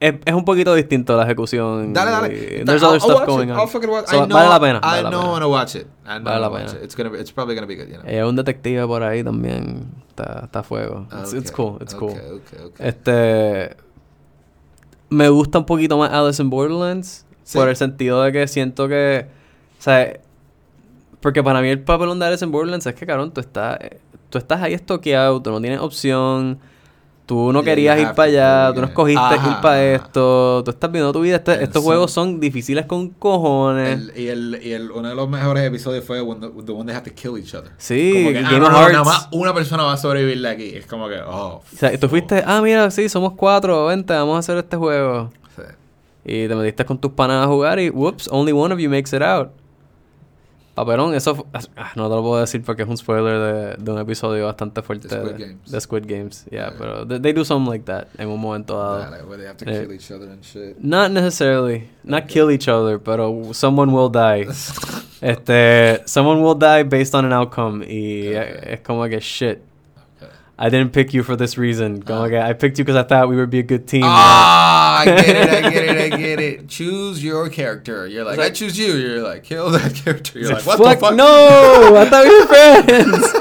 [0.00, 1.92] es, es un poquito distinto la ejecución.
[1.92, 2.64] Dale, dale.
[2.64, 3.52] There's I'll- other I'll stuff watch going it.
[3.52, 3.58] on.
[3.60, 4.78] I'll fucking watch- So, I know, vale la pena.
[4.78, 5.86] I Vale la know I wanna watch it.
[6.04, 6.70] I know Vale I la pena.
[6.72, 6.82] it.
[6.84, 8.04] It's gonna be, it's probably gonna be good, you know.
[8.08, 9.86] Ella es un detective por ahí también.
[10.10, 11.06] Está, está a fuego.
[11.20, 11.78] It's, it's Okay, cool.
[11.80, 12.10] It's cool.
[12.10, 12.88] okay, okay, okay.
[12.88, 13.76] Este...
[15.10, 17.24] Me gusta un poquito más Alice in Borderlands.
[17.42, 17.58] Sí.
[17.58, 19.26] Por el sentido de que siento que...
[19.78, 20.20] O sea...
[21.20, 23.78] Porque para mí el papelón de Alice in Borderlands es que, cabrón, tú estás...
[24.30, 26.58] Tú estás ahí estoqueado, tú no tienes opción...
[27.28, 29.36] Tú no querías ir para allá, tú no escogiste game.
[29.36, 29.84] ir Ajá, para ajá.
[29.84, 31.36] esto, tú estás viendo tu vida.
[31.36, 33.98] Este- estos so- juegos son difíciles con cojones.
[33.98, 36.86] El, y, el, y el, uno de los mejores episodios fue when the, the one
[36.86, 37.70] they have to kill each other.
[37.76, 38.92] Sí, Como que, ah, Game no, of no, Hearts.
[38.94, 40.70] Nada más una persona va a sobrevivir de aquí.
[40.74, 41.56] Es como que, oh.
[41.70, 45.30] O sea, tú fuiste, ah, mira, sí, somos cuatro, vente, vamos a hacer este juego.
[45.54, 45.62] Sí.
[46.24, 49.14] Y te metiste con tus panas a jugar y, whoops, only one of you makes
[49.14, 49.50] it out.
[50.78, 53.90] Paperón, eso fu- ah, no te lo puedo decir porque es un spoiler de, de
[53.92, 55.70] un episodio bastante fuerte De Squid de, Games.
[55.70, 56.44] de Squid Games.
[56.50, 56.74] Yeah, Yeah.
[56.78, 59.10] pero they, they do something like that en un momento dado.
[59.10, 59.80] Dale, where they have to Eh.
[59.86, 60.76] kill each other and shit.
[60.78, 62.34] Not necessarily, not Okay.
[62.34, 64.46] kill each other, pero someone will die.
[65.20, 68.36] este, someone will die based on an outcome y Okay.
[68.36, 69.58] eh, es como que shit.
[70.58, 70.66] Okay.
[70.66, 72.02] I didn't pick you for this reason.
[72.02, 72.48] Como Ah.
[72.48, 74.02] I picked you because I thought we would be a good team.
[74.04, 76.68] Ah, I get it, I get it, I get it.
[76.68, 78.06] Choose your character.
[78.08, 78.94] You're like, It's I choose you.
[78.94, 80.38] You're like, kill that character.
[80.40, 81.14] You're like, Fuck, what the fuck?
[81.14, 83.34] No, I thought we were friends.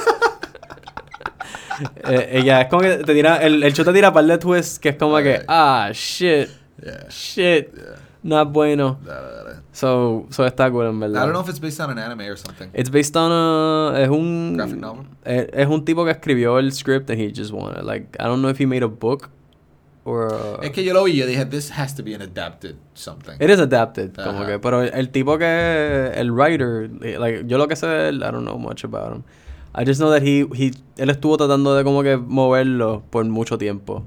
[2.03, 4.38] eh, eh, ya, es como que te tira, el, el show te tira par de
[4.38, 5.45] twists que es como que, Ok.
[5.47, 6.49] ah, shit,
[6.84, 7.09] Yeah.
[7.09, 7.95] shit, Yeah.
[8.28, 8.97] Not bueno.
[9.71, 11.23] So, so está cool en I verdad.
[11.23, 12.69] don't know if it's based on an anime or something.
[12.73, 15.05] It's based on a, es un, Graphic novel?
[15.25, 18.41] eh, es un tipo que escribió el script and he just wanted, like, I don't
[18.41, 19.30] know if he made a book
[20.03, 22.21] or a- Es que yo lo vi y yo dije, this has to be an
[22.21, 23.36] adapted something.
[23.39, 24.47] It is adapted, como Ajá.
[24.47, 28.57] que, pero el, tipo que, el writer, like, yo lo que sé I don't know
[28.57, 29.23] much about him.
[29.75, 33.59] I just know that he, he, él estuvo tratando de como que moverlo por mucho
[33.59, 34.03] tiempo.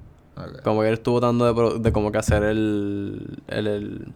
[0.48, 0.60] Okay.
[0.62, 4.12] Como que él estuvo tratando de, de como que hacer el, el, el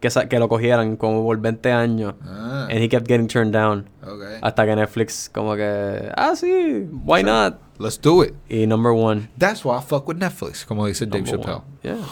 [0.00, 2.14] que, sa- que lo cogieran como por 20 años.
[2.24, 3.88] Ah, And he kept getting turned down.
[4.02, 4.38] okay.
[4.42, 7.58] Hasta que Netflix como que, ah, sí, why not?
[7.78, 8.34] Let's do it.
[8.48, 9.28] Y number one.
[9.38, 11.56] That's why I fuck with Netflix, como dice Dave Chappelle.
[11.62, 11.64] one.
[11.82, 12.04] Yeah,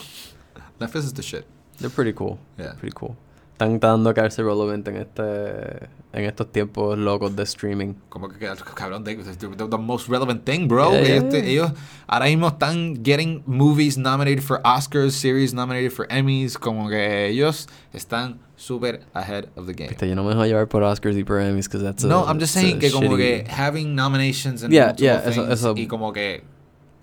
[0.81, 1.45] Netflix is the shit.
[1.81, 2.39] they're pretty cool.
[2.59, 2.73] Yeah.
[2.79, 3.17] Pretty cool.
[3.59, 7.95] Están dando cárcel relevant en este en estos tiempos locos de streaming.
[8.09, 8.39] Como que,
[8.75, 9.17] cabrón, they're
[9.69, 10.93] the most relevant thing, bro.
[10.93, 11.45] Yeah, Ellos, yeah.
[11.45, 11.73] ellos
[12.07, 16.57] ahora mismo están getting movies nominated for Oscars, series nominated for Emmys.
[16.57, 19.91] Como que ellos están super ahead of the game.
[19.91, 22.25] Este, yo no me dejo llevar por Oscars y por Emmys, because that's a, No,
[22.27, 25.75] I'm just saying que como shitty- que having nominations and Yeah, yeah, eso- things eso-
[25.77, 26.43] y como que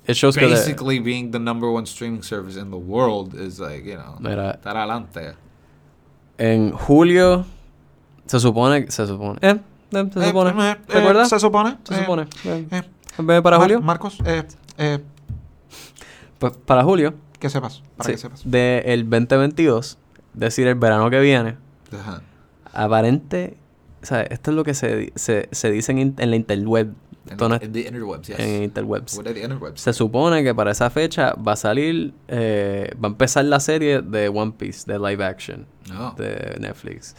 [0.08, 3.96] It shows basically being the number one streaming service in the world is like, you
[3.98, 5.34] know, estar adelante.
[6.38, 7.46] En julio
[8.26, 9.60] se supone, se supone, eh,
[9.92, 11.30] eh, se Eh, supone, eh, ¿te eh, acuerdas?
[11.30, 11.78] Se supone.
[11.84, 12.28] Se eh, supone.
[12.46, 12.68] eh.
[12.72, 12.82] eh.
[13.20, 13.82] ¿Ve para Mar- julio?
[13.82, 14.44] Marcos, eh,
[14.78, 15.00] eh,
[16.40, 18.42] Pues para julio, que sepas, para sí, que sepas.
[18.50, 19.98] de el 2022,
[20.34, 21.56] es decir, el verano que viene,
[21.98, 22.22] Ajá.
[22.74, 23.56] aparente,
[24.04, 26.88] o sea, esto es lo que se, se, se dice en, in- en la interweb,
[26.88, 26.96] In,
[27.30, 28.40] esto no es- in the interwebs, yes.
[28.40, 29.18] en interwebs.
[29.18, 29.82] What are the interwebs?
[29.82, 34.02] Se supone que para esa fecha va a salir, eh, va a empezar la serie
[34.02, 36.12] de One Piece, de live action, No.
[36.18, 37.16] de Netflix.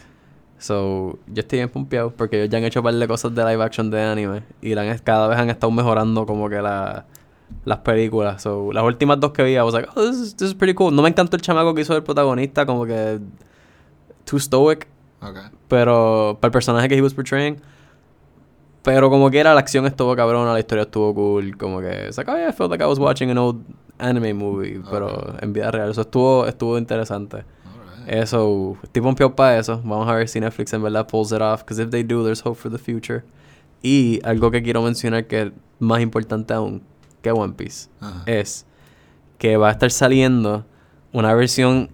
[0.59, 3.44] So, yo estoy bien pompeado porque ellos ya han hecho un par de cosas de
[3.44, 7.04] live action de anime y la han- cada vez han estado mejorando como que la,
[7.64, 8.42] las películas.
[8.42, 10.72] So, las últimas dos que vi, I was like, oh, this is, this is pretty
[10.74, 10.94] cool.
[10.94, 13.18] No me encantó el chamaco que hizo el protagonista, como que
[14.24, 14.86] too stoic,
[15.20, 15.42] Okay.
[15.68, 17.57] pero para el personaje que he was portraying.
[18.87, 22.16] Pero como que era, la acción estuvo cabrona, la historia estuvo cool, como que, it's
[22.18, 23.64] like, oh yeah, I felt like I was watching an old
[23.99, 25.91] anime movie, pero en vida real.
[25.91, 27.45] Eso estuvo, estuvo interesante.
[28.07, 29.80] Eso, estoy pompeado para eso.
[29.82, 31.64] Vamos a ver si Netflix en verdad pulls it off.
[31.64, 33.24] Because if they do, there's hope for the future.
[33.82, 36.80] Y algo que quiero mencionar que es más importante aún
[37.22, 37.89] que One Piece
[38.26, 38.66] es
[39.39, 40.64] que va a estar saliendo
[41.12, 41.91] una versión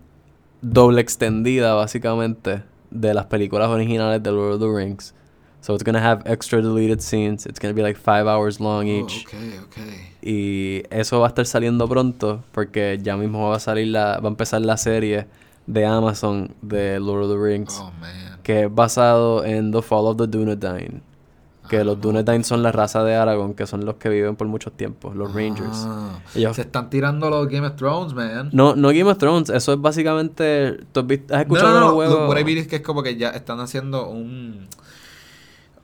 [0.61, 5.15] doble extendida, básicamente, de las películas originales de Lord of the Rings.
[5.63, 7.47] So it's gonna have extra deleted scenes.
[7.47, 9.25] It's gonna be like five hours long Oh, each.
[9.27, 10.09] okay, okay.
[10.21, 14.27] Y eso va a estar saliendo pronto porque ya mismo va a salir la, va
[14.29, 15.27] a empezar la serie
[15.69, 18.41] de Amazon de Lord of the Rings Oh, man.
[18.43, 21.01] que es basado en The Fall of the Dunedain.
[21.71, 22.03] Que Ah, los no.
[22.03, 25.33] Dunedain son la raza de Aragorn, que son los que viven por muchos tiempos, los
[25.33, 25.87] Rangers.
[25.87, 28.51] Ah, Ellos- Se están tirando los Game of Thrones, man.
[28.53, 30.81] No, no Game of Thrones, eso es básicamente.
[30.91, 31.81] ¿tú has, No, escuchado no, de no.
[31.81, 32.29] los Lo- juegos?
[32.29, 34.67] What I mean es que es como que ya están haciendo un.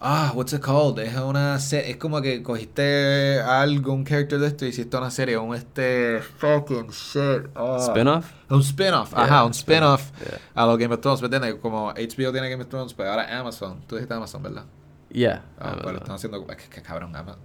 [0.00, 1.00] Ah, what's it called?
[1.00, 5.10] Es una se- es como que cogiste algo, un character de esto y hiciste una
[5.10, 7.48] serie, un este fucking shit.
[7.56, 7.78] ah.
[7.80, 8.26] ¿Spin-off?
[8.48, 10.38] Un spin-off, Yeah, ajá, un spin-off Yeah.
[10.54, 11.56] a los Game of Thrones, ¿me entiendes?
[11.60, 13.80] Como HBO tiene Game of Thrones, pues ahora Amazon.
[13.88, 14.64] Tú dijiste Amazon, ¿verdad?
[15.10, 15.42] Yeah.
[15.58, 16.44] Ah, pero están haciendo.
[16.50, 17.38] Es que, que cabrón, Ama-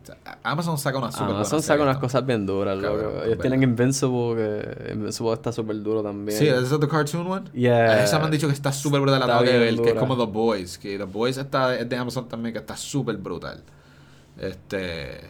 [0.43, 3.15] Amazon saca una super Amazon saca unas cosas bien duras, Cabrón, loco.
[3.19, 3.41] Ellos verdad.
[3.41, 6.37] tienen Invincible, que Invincible está súper duro también.
[6.37, 7.49] Sí, ¿es the cartoon one?
[7.53, 8.03] Yeah.
[8.03, 9.43] Esa me han dicho que está súper brutal, la tengo
[9.83, 12.75] que es como The Boys, que The Boys está, es de Amazon también, que está
[12.75, 13.63] súper brutal.
[14.37, 15.21] Este...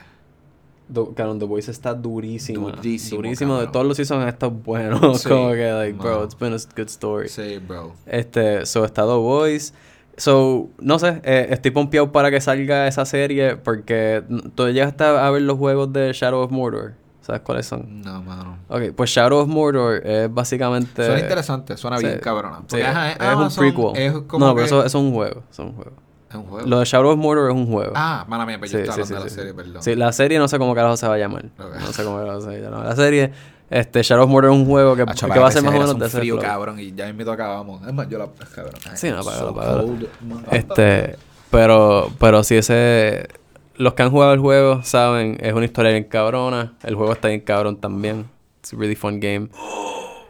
[0.87, 2.69] Do- Cabrón, The Voice está durísimo.
[2.71, 3.57] Durísimo, Durísimo.
[3.59, 5.13] De todos los seasons está bueno.
[5.17, 7.29] Sí, como que, like, bro, it's been a good story.
[7.29, 7.93] Sí, bro.
[8.05, 9.73] Este, so está The Voice.
[10.17, 14.23] So, no sé, eh, estoy pompeado para que salga esa serie porque
[14.55, 16.93] tú llegaste a ver los juegos de Shadow of Mordor.
[17.21, 18.01] ¿Sabes cuáles son?
[18.01, 18.57] No, mano.
[18.67, 21.05] Ok, pues Shadow of Mordor es básicamente...
[21.05, 22.57] Suena interesante, suena sí, bien cabrona.
[22.59, 23.91] sí, Porque, ajá, es un prequel.
[23.95, 25.41] Es como no, que- pero eso, eso es un juego.
[25.49, 25.91] Eso es un juego.
[26.29, 26.67] ¿Es un juego?
[26.67, 27.93] Lo de Shadow of Mordor es un juego.
[27.95, 29.81] Ah, mala mía, pero yo Sí, estaba hablando de la serie, perdón.
[29.83, 31.45] Sí, la serie no sé cómo carajo se va a llamar.
[31.57, 31.75] Ok.
[31.79, 32.85] No sé cómo carajo se va a llamar.
[32.85, 33.31] La serie,
[33.73, 35.73] este, Shadow of Mordor es un juego que, Acho, que va a para ser más
[35.73, 36.45] o menos de ese frío, flow.
[36.45, 37.85] cabrón, y ya invito acabamos.
[37.87, 38.27] Es más, yo la...
[38.53, 38.75] Cabrón.
[38.95, 40.51] Sí, no, apágalo, so.
[40.51, 41.17] Este,
[41.49, 43.27] pero, pero si ese,
[43.75, 46.73] los que han jugado el juego saben, es una historia bien cabrona.
[46.83, 48.25] El juego está bien cabrón también.
[48.59, 49.49] It's a really fun game.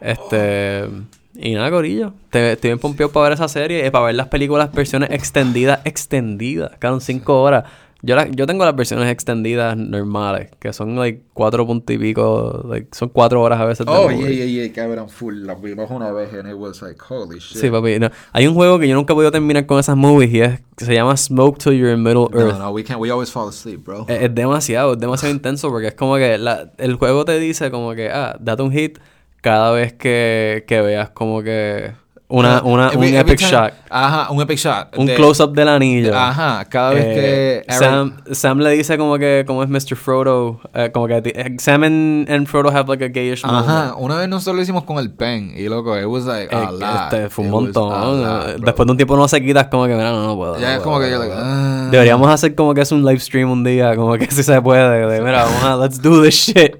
[0.00, 0.88] Este,
[1.34, 2.12] y nada, gorillo.
[2.30, 5.80] Te, estoy bien pompeado para ver esa serie y para ver las películas versiones extendidas,
[5.84, 6.72] extendidas.
[6.78, 7.64] Quedan cinco horas.
[8.06, 12.62] Yo, la- yo tengo las versiones extendidas normales, que son like cuatro puntos y pico,
[12.68, 13.86] like, son cuatro horas a veces.
[13.88, 15.44] Oh, yeah, yeah, yeah, cabrón, full.
[15.46, 17.58] La vimos una vez and it was like, holy shit.
[17.60, 17.98] Sí, papi.
[17.98, 18.10] no.
[18.32, 20.84] Hay un juego que yo nunca he podido terminar con esas movies y es que
[20.84, 22.52] se llama Smoke Till You're in Middle Earth.
[22.52, 24.04] No, no, we can't, we always fall asleep, bro.
[24.08, 27.70] Es, es demasiado, es demasiado intenso porque es como que la- el juego te dice
[27.70, 28.98] como que, ah, date un hit
[29.40, 31.92] cada vez que, que veas como que
[32.34, 33.72] una, una, Every- un every epic time- shot.
[33.90, 34.96] Ajá, un epic shot.
[34.98, 36.16] Un De- close-up del anillo.
[36.16, 37.72] Ajá, cada vez Eh, que...
[37.74, 39.96] Sam, Sam le dice como que, como es Mr.
[39.96, 43.52] Frodo, eh, como que eh, Sam and, and Frodo have like a gayish Ajá,
[43.92, 43.94] moment.
[43.98, 46.70] una vez nosotros lo hicimos con el pen y loco, it was like Eh, a
[46.72, 47.12] lot.
[47.12, 48.22] este, fue un It montón.
[48.22, 48.56] lot.
[48.64, 50.58] Después de un tiempo no se quitas como que, mira, no, no puedo.
[50.58, 51.44] Ya no es como que yo like, puedo".
[51.46, 51.88] ah.
[51.90, 55.06] Deberíamos hacer como que es un live stream un día, como que si se puede.
[55.06, 56.76] De, mira, vamos a, let's do this shit.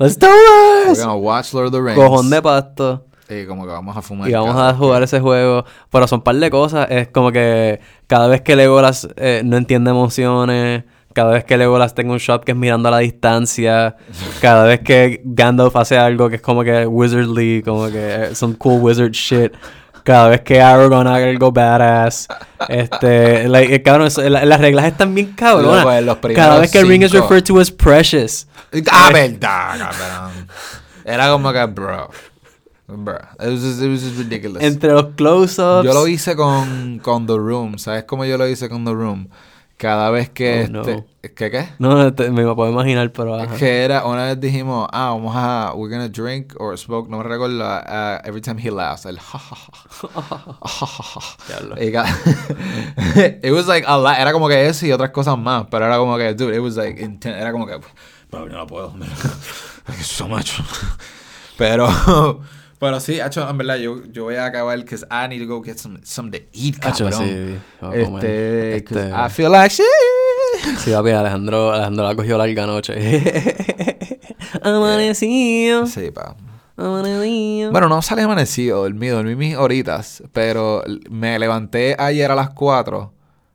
[0.00, 1.00] Let's do We're this.
[1.04, 1.96] gonna watch Lord of the Rings.
[1.98, 3.04] Cojón de pasto.
[3.28, 4.28] Y como que vamos a fumar.
[4.28, 5.64] Y vamos a jugar ese juego.
[5.90, 6.86] Pero son un par de cosas.
[6.90, 10.84] Es como que cada vez que Legolas eh, no entiende emociones.
[11.12, 13.96] Cada vez que Legolas tenga un shot que es mirando a la distancia.
[14.40, 17.62] Cada vez que Gandalf hace algo que es como que wizardly.
[17.62, 19.52] Como que eh, some cool wizard shit.
[20.04, 22.28] cada vez que Aragorn haga algo badass.
[22.68, 25.84] Este, like, eh, cabrón, la- las reglas están bien cabronas.
[25.84, 28.46] Primeros Cada vez que Ring is referred to as precious.
[28.90, 30.48] Ah, verdad, cabrón.
[31.04, 32.10] Era como que, bro.
[32.88, 33.18] Bro.
[33.38, 34.62] It was just, it was just ridiculous.
[34.62, 35.84] Entre los close-ups.
[35.84, 37.78] Yo lo hice con, con The Room.
[37.78, 39.28] ¿Sabes cómo yo lo hice con The Room?
[39.76, 40.80] Cada vez que Oh, no.
[40.80, 41.04] este.
[41.36, 41.68] ¿Qué qué?
[41.78, 43.54] No, no, te- me lo puedo imaginar, pero ajá.
[43.56, 47.22] Que era, una vez dijimos, ah, vamos a, we're gonna drink or smoke, no me
[47.24, 49.56] recuerdo, uh, every time he laughs, el ja, ja,
[50.60, 51.76] ja.
[51.80, 52.08] Y ca-
[53.42, 55.98] it was like a lot, era como que eso y otras cosas más, pero era
[55.98, 57.76] como que, dude, it was like intense, era como que,
[58.30, 59.08] bro, yo no puedo, man.
[59.88, 60.60] Like, so much.
[61.56, 61.88] Pero,
[62.78, 65.62] pero sí, hecho, en verdad, yo, yo voy a acabar, because I need to go
[65.62, 67.12] get some, some to eat, cabrón.
[67.12, 68.24] sí, a comer.
[68.24, 69.84] Este, Este- I feel like shit.
[70.78, 72.94] Sí, papi, Alejandro, Alejandro la cogió larga noche.
[74.62, 75.86] Amanecido.
[75.86, 76.36] Sí, pa.
[76.76, 77.70] Amanecido.
[77.72, 83.12] Bueno, no salí amanecido, dormí, dormí mis horitas, pero me levanté ayer a las 4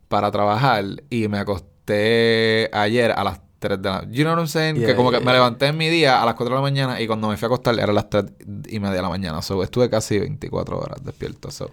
[0.10, 4.48] para trabajar y me acosté ayer a las 3 de la You know what I'm
[4.48, 4.76] saying?
[4.76, 6.62] Yeah, que como yeah, que me levanté en mi día a las 4 de la
[6.62, 8.26] mañana y cuando me fui a acostar eran las 3
[8.68, 9.42] y media de la mañana.
[9.42, 11.50] So, estuve casi 24 horas despierto.
[11.52, 11.72] So.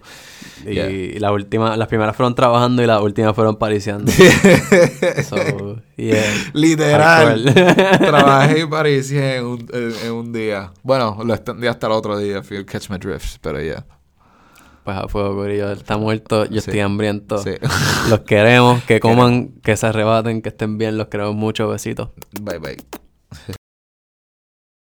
[0.65, 1.19] Y Yeah.
[1.19, 4.11] la última, las primeras fueron trabajando y las últimas fueron pariciando.
[5.27, 6.23] so, yeah.
[6.53, 7.53] Literal.
[7.99, 10.71] Trabajé y paricié en un, en, en un día.
[10.83, 13.85] Bueno, lo extendí hasta el otro día, if you catch my drift, pero ya.
[14.83, 15.71] Pues a fuego, Corillo.
[15.71, 16.57] Está muerto, yo Sí.
[16.69, 17.37] estoy hambriento.
[17.37, 17.51] Sí.
[18.09, 20.97] Los queremos, que coman, que se arrebaten, que estén bien.
[20.97, 21.67] Los queremos mucho.
[21.69, 22.09] Besitos.
[22.41, 22.77] Bye bye.